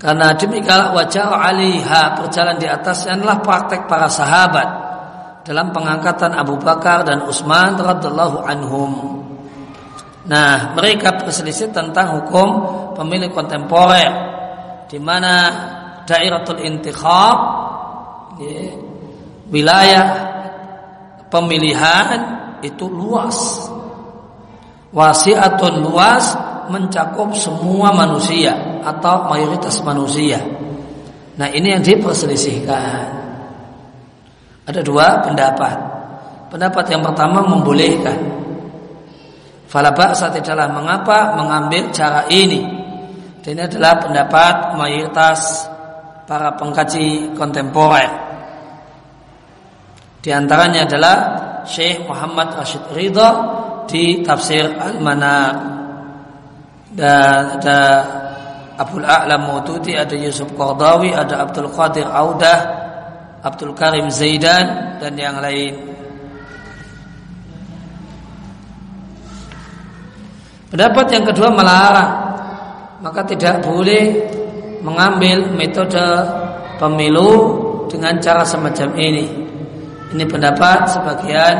[0.00, 4.68] Karena demikian wajah aliha berjalan di atasnya adalah praktek para sahabat
[5.44, 8.92] dalam pengangkatan Abu Bakar dan Utsman radhiallahu anhum.
[10.20, 12.48] Nah, mereka berselisih tentang hukum
[12.92, 14.12] pemilih kontemporer
[14.84, 15.48] di mana
[16.04, 17.36] dairatul intikhab
[18.36, 18.76] ya,
[19.48, 20.06] wilayah
[21.32, 22.18] pemilihan
[22.60, 23.70] itu luas.
[24.90, 26.34] Wasiatun luas
[26.68, 30.42] mencakup semua manusia atau mayoritas manusia.
[31.40, 33.06] Nah, ini yang diperselisihkan.
[34.68, 35.76] Ada dua pendapat.
[36.50, 38.39] Pendapat yang pertama membolehkan
[39.70, 42.58] Fala ba'sa tidaklah mengapa mengambil cara ini.
[43.38, 45.70] Dan ini adalah pendapat mayoritas
[46.26, 48.10] para pengkaji kontemporer.
[50.20, 51.16] Di antaranya adalah
[51.64, 53.30] Syekh Muhammad Rashid Ridha
[53.86, 55.54] di tafsir Al-Manar.
[56.90, 57.80] Dan ada
[58.74, 62.60] Abdul A'lam Maututi, ada Yusuf Qardawi, ada Abdul Qadir Audah,
[63.40, 65.89] Abdul Karim Zaidan dan yang lain.
[70.70, 72.12] Pendapat yang kedua melarang,
[73.02, 74.14] maka tidak boleh
[74.86, 75.98] mengambil metode
[76.78, 77.30] pemilu
[77.90, 79.26] dengan cara semacam ini.
[80.14, 81.54] Ini pendapat sebagian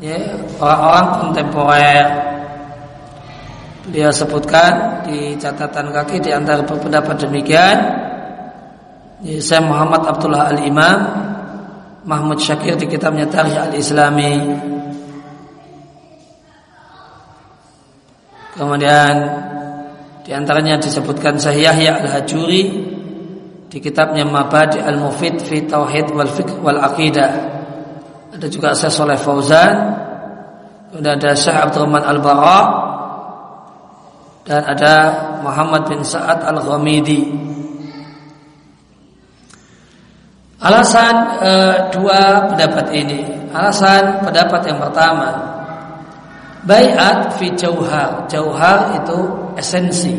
[0.00, 0.16] ya,
[0.56, 2.06] orang-orang kontemporer.
[3.88, 7.76] Dia sebutkan di catatan kaki di antara pendapat demikian.
[9.20, 10.98] Ya, saya Muhammad Abdullah Al Imam
[12.08, 13.72] Mahmud Syakir di kitabnya Tarikh Al
[18.58, 19.14] Kemudian
[20.26, 22.62] di antaranya disebutkan Sahih Yahya Al-Hajuri
[23.70, 27.32] di kitabnya Mabadi Al-Mufid fi Tauhid wal Fiqh wal Aqidah.
[28.34, 29.74] Ada juga Syekh Saleh Fauzan,
[30.90, 32.60] kemudian ada Syekh Abdurrahman Al-Bara
[34.42, 34.94] dan ada
[35.44, 37.30] Muhammad bin Sa'ad Al-Ghamidi.
[40.58, 41.52] Alasan e,
[41.94, 43.22] dua pendapat ini.
[43.54, 45.57] Alasan pendapat yang pertama,
[46.66, 48.26] Bayat fi jauhar.
[48.26, 49.18] Jauhar itu
[49.54, 50.14] esensi.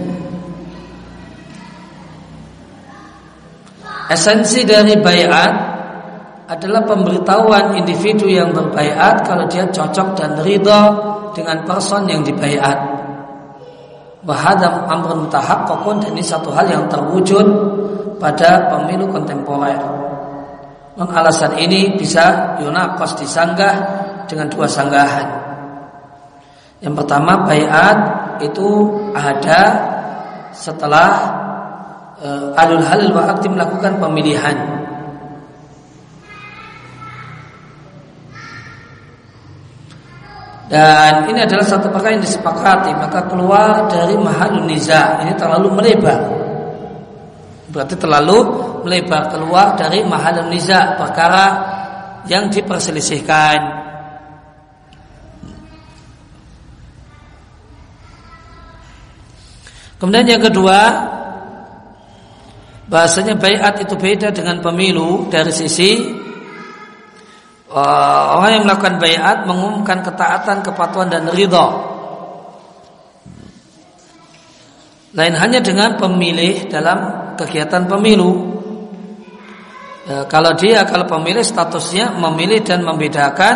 [4.09, 5.53] Esensi dari bayat
[6.49, 10.81] adalah pemberitahuan individu yang berbayat kalau dia cocok dan ridho
[11.37, 12.97] dengan person yang dibayat.
[14.25, 17.45] Wahadam amrun kokon dan ini satu hal yang terwujud
[18.17, 19.77] pada pemilu kontemporer.
[20.99, 23.75] Alasan ini bisa yunakos disanggah
[24.27, 25.48] dengan dua sanggahan.
[26.79, 27.97] Yang pertama bayat
[28.39, 28.67] itu
[29.11, 29.61] ada
[30.55, 31.11] setelah
[32.23, 34.57] uh, alul halil wa melakukan pemilihan.
[40.69, 45.17] Dan ini adalah satu perkara yang disepakati Maka keluar dari mahalun niza.
[45.25, 46.21] Ini terlalu melebar.
[47.73, 48.37] Berarti terlalu
[48.85, 51.45] melebar Keluar dari mahalun niza Perkara
[52.29, 53.88] yang diperselisihkan
[59.99, 60.79] Kemudian yang kedua,
[62.87, 65.99] bahasanya bayat itu beda dengan pemilu dari sisi
[67.69, 71.67] uh, orang yang melakukan bayat mengumumkan ketaatan, kepatuhan dan ridho.
[75.09, 78.61] Lain hanya dengan pemilih dalam kegiatan pemilu.
[80.05, 83.55] E, kalau dia kalau pemilih statusnya memilih dan membedakan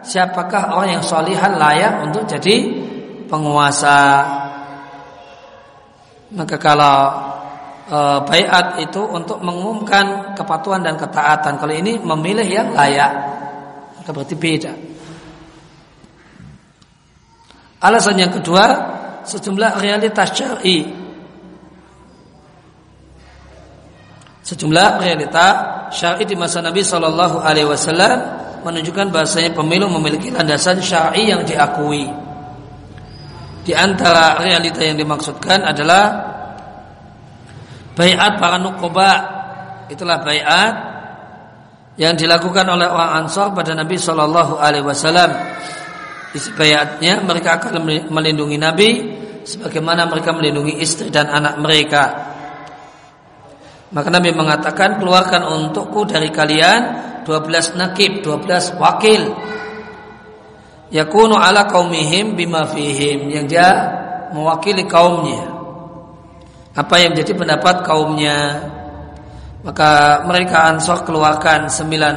[0.00, 2.56] siapakah orang yang solihan layak untuk jadi
[3.28, 4.00] penguasa.
[6.34, 6.96] Maka kalau
[7.86, 11.54] e, bayat itu untuk mengumumkan kepatuhan dan ketaatan.
[11.58, 13.12] Kalau ini memilih yang layak,
[14.00, 14.72] maka berarti beda.
[17.86, 18.64] Alasan yang kedua,
[19.22, 20.86] sejumlah realitas syar'i.
[24.46, 25.46] Sejumlah realita
[25.90, 28.18] syar'i di masa Nabi Wasallam
[28.66, 32.25] menunjukkan bahasanya pemilu memiliki landasan syar'i yang diakui.
[33.66, 36.04] Di antara realita yang dimaksudkan adalah
[37.98, 39.10] bayat para nukoba.
[39.90, 40.74] Itulah bayat
[41.98, 45.30] yang dilakukan oleh orang Ansor pada Nabi Shallallahu Alaihi Wasallam.
[46.30, 48.88] Isi bayatnya mereka akan melindungi Nabi
[49.42, 52.04] sebagaimana mereka melindungi istri dan anak mereka.
[53.90, 56.80] Maka Nabi mengatakan keluarkan untukku dari kalian
[57.26, 59.22] 12 nakib, 12 wakil
[60.90, 63.68] yakunu ala kaumihim bima fihim yang dia
[64.30, 65.42] mewakili kaumnya.
[66.76, 68.38] Apa yang menjadi pendapat kaumnya?
[69.64, 72.16] Maka mereka ansor keluarkan sembilan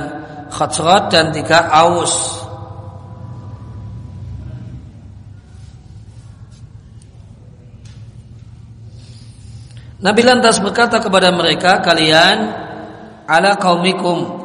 [0.52, 2.40] khosrot dan tiga aus.
[10.00, 12.38] Nabi lantas berkata kepada mereka kalian
[13.28, 14.39] ala kaumikum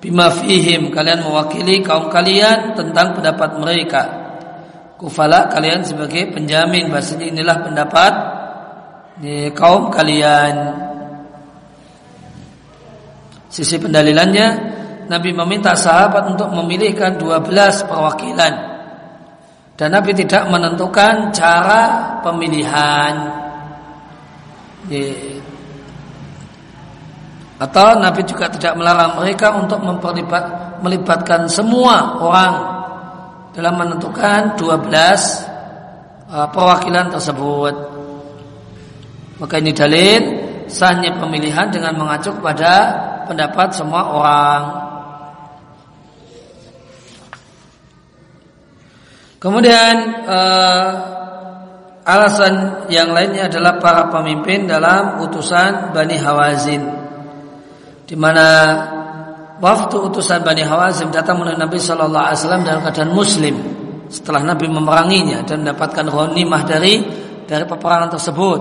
[0.00, 4.02] bima fihim kalian mewakili kaum kalian tentang pendapat mereka.
[4.96, 6.88] Kufala kalian sebagai penjamin.
[6.92, 8.12] Bahasanya inilah pendapat
[9.20, 10.56] ini kaum kalian.
[13.52, 14.46] Sisi pendalilannya
[15.10, 18.54] Nabi meminta sahabat untuk memilihkan 12 perwakilan.
[19.74, 21.80] Dan Nabi tidak menentukan cara
[22.20, 23.12] pemilihan
[27.60, 32.54] atau Nabi juga tidak melarang mereka untuk memperlibat, melibatkan semua orang
[33.52, 34.88] dalam menentukan 12
[36.32, 37.74] uh, perwakilan tersebut.
[39.44, 40.22] Maka ini dalil
[40.72, 42.96] sahnya pemilihan dengan mengacu pada
[43.28, 44.62] pendapat semua orang.
[49.36, 49.94] Kemudian
[50.24, 50.88] uh,
[52.08, 56.99] alasan yang lainnya adalah para pemimpin dalam utusan Bani Hawazin
[58.10, 58.46] di mana
[59.62, 63.54] waktu utusan Bani Hawazim datang menemui Nabi Shallallahu Alaihi Wasallam dalam keadaan Muslim
[64.10, 67.06] setelah Nabi memeranginya dan mendapatkan ghanimah dari
[67.46, 68.60] dari peperangan tersebut.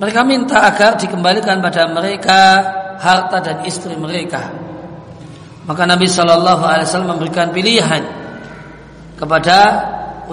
[0.00, 2.40] Mereka minta agar dikembalikan pada mereka
[2.96, 4.48] harta dan istri mereka.
[5.68, 8.00] Maka Nabi Shallallahu Alaihi Wasallam memberikan pilihan
[9.20, 9.58] kepada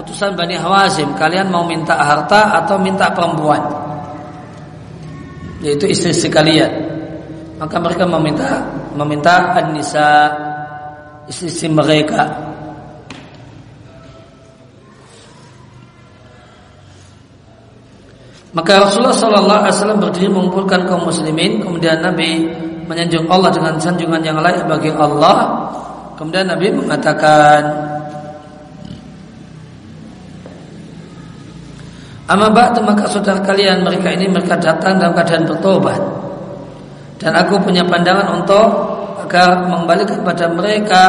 [0.00, 3.60] utusan Bani Hawazim, kalian mau minta harta atau minta perempuan?
[5.60, 6.93] Yaitu istri-istri kalian.
[7.64, 8.60] Maka mereka meminta
[8.92, 10.28] meminta an-nisa
[11.24, 12.28] istri-istri mereka.
[18.52, 21.64] Maka Rasulullah Sallallahu Alaihi Wasallam berdiri mengumpulkan kaum muslimin.
[21.64, 22.52] Kemudian Nabi
[22.84, 25.64] menyanjung Allah dengan sanjungan yang lain bagi Allah.
[26.20, 27.64] Kemudian Nabi mengatakan,
[32.28, 36.23] Amma ba'du maka saudara kalian mereka ini mereka datang dalam keadaan bertobat.
[37.24, 38.68] Dan aku punya pandangan untuk
[39.24, 41.02] agar mengembalikan kepada mereka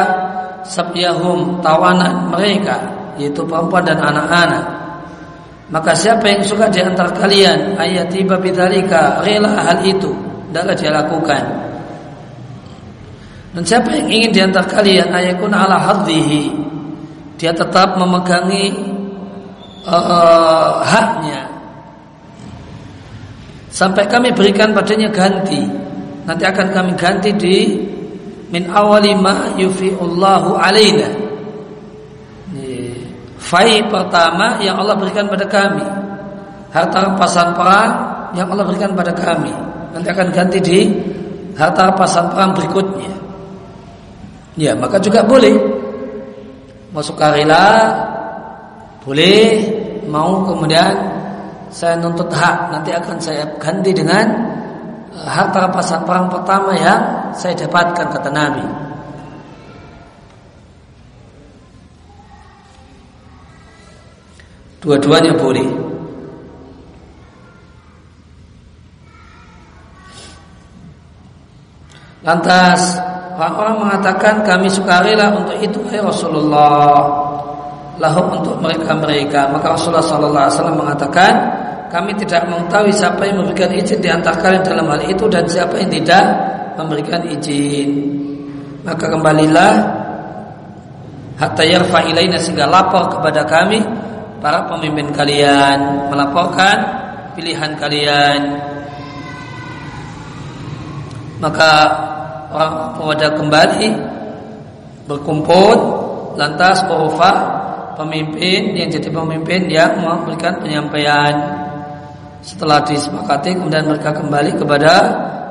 [0.64, 2.80] sabyahum tawanan mereka
[3.20, 4.86] yaitu perempuan dan anak-anak
[5.66, 10.14] maka siapa yang suka di antara kalian ayat tiba bidzalika rela hal itu,
[10.46, 11.42] hendaklah dia lakukan.
[13.50, 16.54] Dan siapa yang ingin di antara kalian ayakun ala hadhihi,
[17.34, 18.78] dia tetap memegangi
[19.90, 21.50] uh, haknya
[23.74, 25.66] sampai kami berikan padanya ganti.
[26.26, 27.56] Nanti akan kami ganti di
[28.50, 31.26] min awali ma yufi'ullahu alaina.
[33.46, 35.86] Fai pertama yang Allah berikan pada kami.
[36.74, 37.92] Harta rampasan perang
[38.34, 39.54] yang Allah berikan pada kami.
[39.94, 40.78] Nanti akan ganti di
[41.54, 43.14] harta rampasan perang berikutnya.
[44.58, 45.54] Ya maka juga boleh.
[46.90, 47.92] Masuk karila
[49.04, 49.62] Boleh.
[50.06, 50.94] Mau kemudian
[51.66, 54.22] Saya nuntut hak Nanti akan saya ganti dengan
[55.16, 58.86] Harta rampasan perang pertama yang Saya dapatkan kata Nabi
[64.86, 65.66] Dua-duanya boleh.
[72.22, 72.94] Lantas
[73.34, 77.02] orang-orang mengatakan kami sukarela untuk itu hai Rasulullah.
[77.98, 79.50] Lahum untuk mereka-mereka.
[79.50, 81.32] Maka Rasulullah sallallahu mengatakan,
[81.92, 85.78] kami tidak mengetahui siapa yang memberikan izin di antara kalian dalam hal itu dan siapa
[85.78, 86.24] yang tidak
[86.76, 87.90] memberikan izin.
[88.82, 89.72] Maka kembalilah
[91.36, 93.80] hatta yarfa ilaina sehingga lapor kepada kami
[94.40, 96.76] para pemimpin kalian melaporkan
[97.36, 98.40] pilihan kalian
[101.36, 101.72] maka
[102.48, 103.88] orang pemuda kembali
[105.04, 105.76] berkumpul
[106.40, 107.32] lantas berufa
[108.00, 111.32] pemimpin yang jadi pemimpin yang memberikan penyampaian
[112.40, 114.92] setelah disepakati kemudian mereka kembali kepada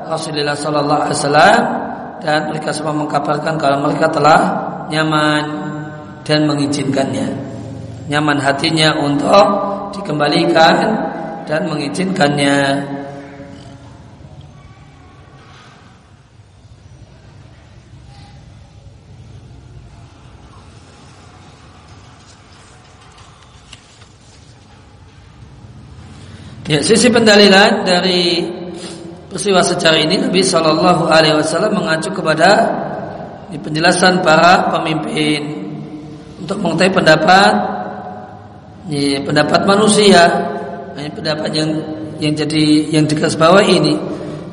[0.06, 1.60] Rasulullah Sallallahu Alaihi Wasallam
[2.22, 4.40] dan mereka semua mengkabarkan kalau mereka telah
[4.88, 5.44] nyaman
[6.22, 7.46] dan mengizinkannya
[8.06, 9.46] nyaman hatinya untuk
[9.94, 10.74] dikembalikan
[11.46, 12.58] dan mengizinkannya.
[26.66, 28.42] Ya, sisi pendalilan dari
[29.30, 32.50] peristiwa sejarah ini Nabi Shallallahu Alaihi Wasallam mengacu kepada
[33.46, 35.46] di penjelasan para pemimpin
[36.42, 37.52] untuk mengetahui pendapat
[38.90, 40.26] ini pendapat manusia
[40.98, 41.70] ini pendapat yang
[42.18, 43.06] yang jadi yang
[43.38, 43.94] bawah ini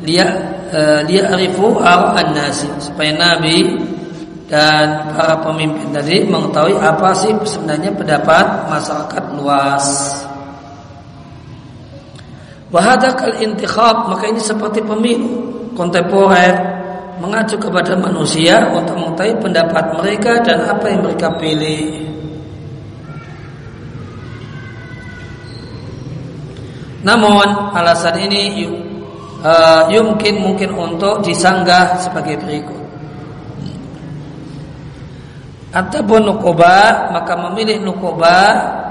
[0.05, 0.30] dia
[0.70, 3.74] uh, dia arifu an nasi supaya nabi
[4.45, 9.86] dan para pemimpin tadi mengetahui apa sih sebenarnya pendapat masyarakat luas.
[12.74, 15.46] Wahadakal intikhab maka ini seperti pemilu
[15.78, 16.58] kontemporer
[17.22, 22.10] mengacu kepada manusia untuk mengetahui pendapat mereka dan apa yang mereka pilih.
[27.06, 27.46] Namun
[27.78, 28.66] alasan ini
[29.46, 32.82] uh, yumkin mungkin untuk disanggah sebagai berikut.
[35.78, 38.82] Ataupun nukoba maka memilih nukoba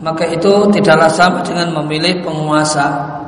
[0.00, 3.20] maka itu tidaklah sama dengan memilih penguasa.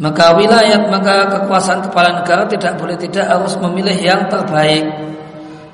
[0.00, 4.84] Maka wilayah maka kekuasaan kepala negara tidak boleh tidak harus memilih yang terbaik.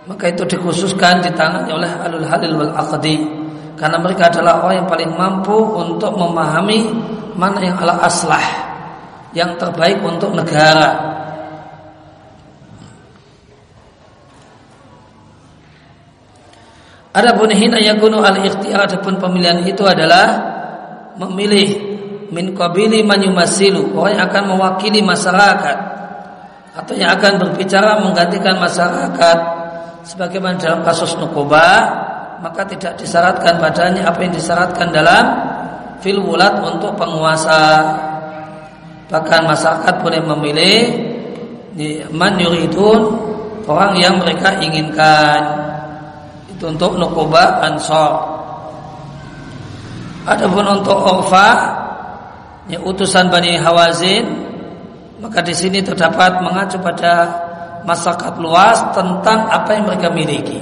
[0.07, 3.27] Maka itu dikhususkan ditangani oleh alul halil wal aqdi
[3.75, 6.91] karena mereka adalah orang yang paling mampu untuk memahami
[7.35, 8.43] mana yang ala aslah
[9.35, 11.16] yang terbaik untuk negara.
[17.17, 20.37] Adapun hina yakunu al ikhtiyar adapun pemilihan itu adalah
[21.17, 21.97] memilih
[22.29, 25.77] min qabili man yumasilu orang yang akan mewakili masyarakat
[26.77, 29.39] atau yang akan berbicara menggantikan masyarakat.
[30.05, 31.89] Sebagaimana dalam kasus Nukoba
[32.45, 35.25] maka tidak disyaratkan padanya apa yang disyaratkan dalam
[36.05, 37.97] fil untuk penguasa.
[39.09, 40.79] Bahkan masyarakat boleh memilih
[42.13, 43.09] man yuridun
[43.65, 45.41] orang yang mereka inginkan
[46.61, 48.37] untuk nukoba ansor
[50.27, 51.49] adapun untuk Orfa
[52.67, 54.25] ya, utusan Bani Hawazin
[55.23, 57.47] maka di sini terdapat mengacu pada
[57.87, 60.61] masyarakat luas tentang apa yang mereka miliki.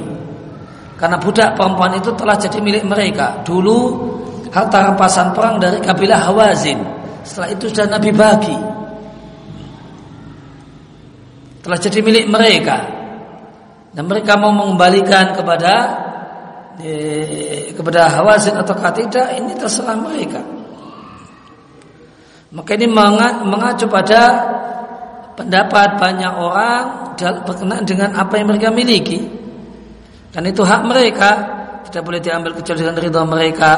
[0.94, 3.42] Karena budak perempuan itu telah jadi milik mereka.
[3.42, 3.78] Dulu
[4.54, 6.78] harta rampasan perang dari kabilah Hawazin.
[7.26, 8.56] Setelah itu sudah Nabi bagi.
[11.66, 12.93] Telah jadi milik mereka
[13.94, 15.74] dan mereka mau mengembalikan kepada
[16.82, 20.42] eh, kepada Hawazin atau tidak ini terserah mereka.
[22.54, 24.22] Maka ini mengacu pada
[25.34, 26.82] pendapat banyak orang
[27.18, 29.26] berkenaan dengan apa yang mereka miliki.
[30.30, 31.30] Dan itu hak mereka
[31.86, 33.72] tidak boleh diambil kecuali dengan ridha mereka.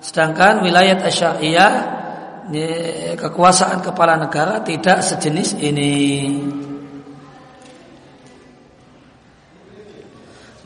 [0.00, 1.72] Sedangkan wilayah asyariyah
[3.20, 5.92] kekuasaan kepala negara tidak sejenis ini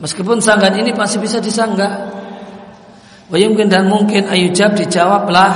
[0.03, 2.11] Meskipun sanggahan ini masih bisa disanggah.
[3.31, 5.51] Wayumkin dan mungkin ayujab dijawablah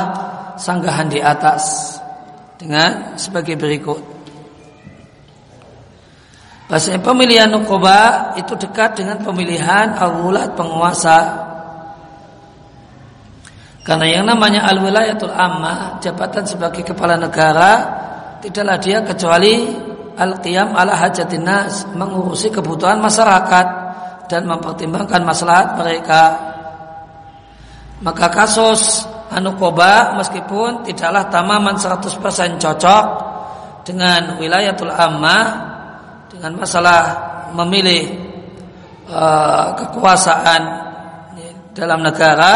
[0.56, 2.00] sanggahan di atas
[2.56, 4.00] dengan sebagai berikut.
[6.72, 10.16] Bahasanya pemilihan nukoba itu dekat dengan pemilihan al
[10.56, 11.44] penguasa.
[13.84, 17.72] Karena yang namanya al-wilayatul ammah, jabatan sebagai kepala negara,
[18.44, 19.64] tidaklah dia kecuali
[20.20, 23.87] al-qiyam ala hajatin nas, mengurusi kebutuhan masyarakat
[24.28, 26.22] dan mempertimbangkan maslahat mereka.
[28.04, 32.16] Maka kasus Anukoba meskipun tidaklah tamaman 100%
[32.64, 33.06] cocok
[33.84, 35.44] dengan wilayatul ammah
[36.32, 37.02] dengan masalah
[37.52, 38.08] memilih
[39.12, 40.62] uh, kekuasaan
[41.76, 42.54] dalam negara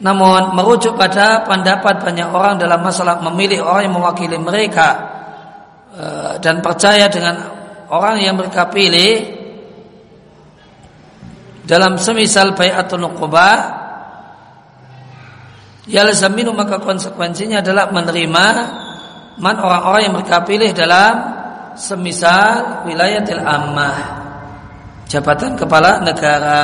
[0.00, 4.88] namun merujuk pada pendapat banyak orang dalam masalah memilih orang yang mewakili mereka
[5.92, 7.59] uh, dan percaya dengan
[7.90, 9.38] orang yang mereka pilih
[11.66, 13.50] dalam semisal bayatul nuqba
[15.90, 18.46] yalzaminu maka konsekuensinya adalah menerima
[19.42, 21.14] man orang-orang yang mereka pilih dalam
[21.74, 24.20] semisal wilayatil ammah
[25.10, 26.62] jabatan kepala negara.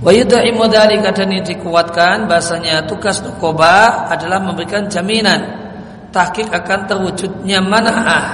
[0.00, 0.96] Wa yudaimu dan
[1.44, 5.69] dikuatkan bahasanya tugas nukoba adalah memberikan jaminan
[6.10, 8.24] tahqiq akan terwujudnya mana'ah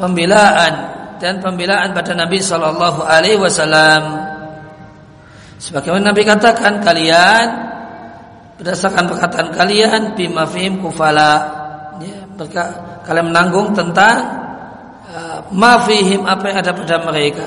[0.00, 0.74] pembelaan
[1.20, 4.02] dan pembelaan pada Nabi Shallallahu Alaihi Wasallam.
[5.60, 7.46] Sebagaimana Nabi katakan kalian
[8.56, 11.32] berdasarkan perkataan kalian bimafim kufala,
[12.00, 12.64] ya, mereka
[13.04, 14.16] kalian menanggung tentang
[15.12, 17.44] uh, mafihim apa yang ada pada mereka.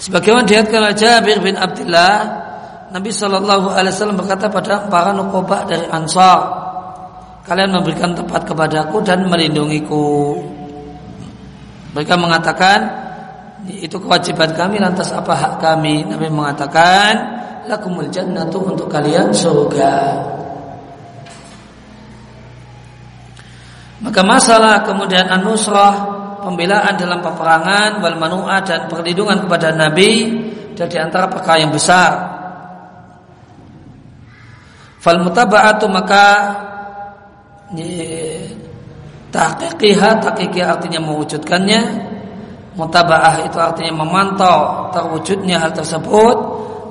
[0.00, 2.16] Sebagaimana dilihatkan oleh Jabir bin Abdullah,
[2.92, 6.40] Nabi Shallallahu Alaihi Wasallam berkata pada para nukobah dari Ansar,
[7.46, 10.42] kalian memberikan tempat kepadaku dan melindungiku.
[11.94, 12.78] Mereka mengatakan
[13.70, 16.04] itu kewajiban kami lantas apa hak kami?
[16.04, 17.12] Nabi mengatakan
[17.70, 19.94] lakumul jannatu untuk kalian surga.
[23.96, 25.94] Maka masalah kemudian an-nusrah
[26.44, 30.36] pembelaan dalam peperangan wal manu'ah dan perlindungan kepada Nabi
[30.76, 32.12] dan di antara perkara yang besar.
[35.00, 36.26] Fal mutaba'atu maka
[39.32, 41.80] tahqiqiha tahqiqi artinya mewujudkannya.
[42.76, 46.36] Mutabaah itu artinya memantau terwujudnya hal tersebut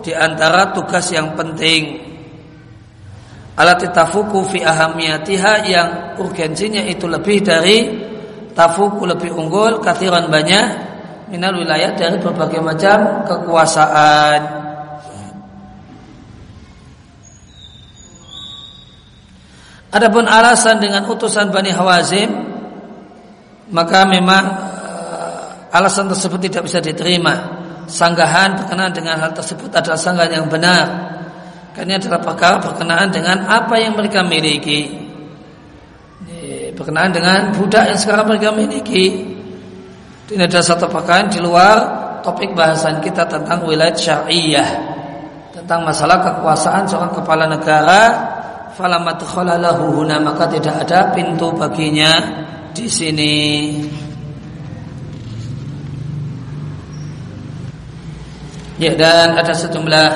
[0.01, 2.01] di antara tugas yang penting.
[3.55, 7.78] Alat tafuku fi ahamiyatiha yang urgensinya itu lebih dari
[8.51, 10.67] tafuku lebih unggul kathiran banyak
[11.30, 14.64] minal wilayah dari berbagai macam kekuasaan
[19.95, 22.27] Adapun alasan dengan utusan Bani Hawazim
[23.71, 27.63] maka memang uh, alasan tersebut tidak bisa diterima.
[27.87, 30.85] Sanggahan berkenaan dengan hal tersebut adalah sanggahan yang benar.
[31.71, 35.05] Karena ini adalah perkara berkenaan dengan apa yang mereka miliki.
[36.75, 39.31] Berkenaan dengan budak yang sekarang mereka miliki.
[40.27, 41.75] Ini adalah satu perkara di luar
[42.19, 44.69] topik bahasan kita tentang wilayah syariah.
[45.55, 48.01] Tentang masalah kekuasaan seorang kepala negara
[48.76, 52.11] falamat khalalahu huna maka tidak ada pintu baginya
[52.76, 53.36] di sini.
[58.76, 60.07] Ya dan ada sejumlah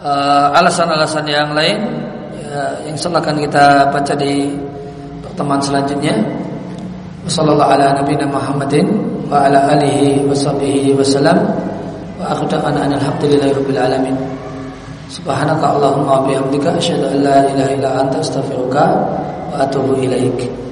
[0.00, 1.76] uh, alasan-alasan yang lain
[2.40, 4.56] ya, yang akan kita baca di
[5.20, 6.16] pertemuan selanjutnya.
[7.28, 8.86] Wassallallahu ala nabiyina Muhammadin
[9.28, 10.24] wa ala alihi
[10.96, 11.36] wasallam
[12.16, 14.35] wa akhiru alhamdulillahi rabbil alamin.
[15.06, 18.84] Subhanaka Allahumma bihamdika asyhadu an la ilaha illa anta astaghfiruka
[19.54, 20.65] wa atubu ilaik.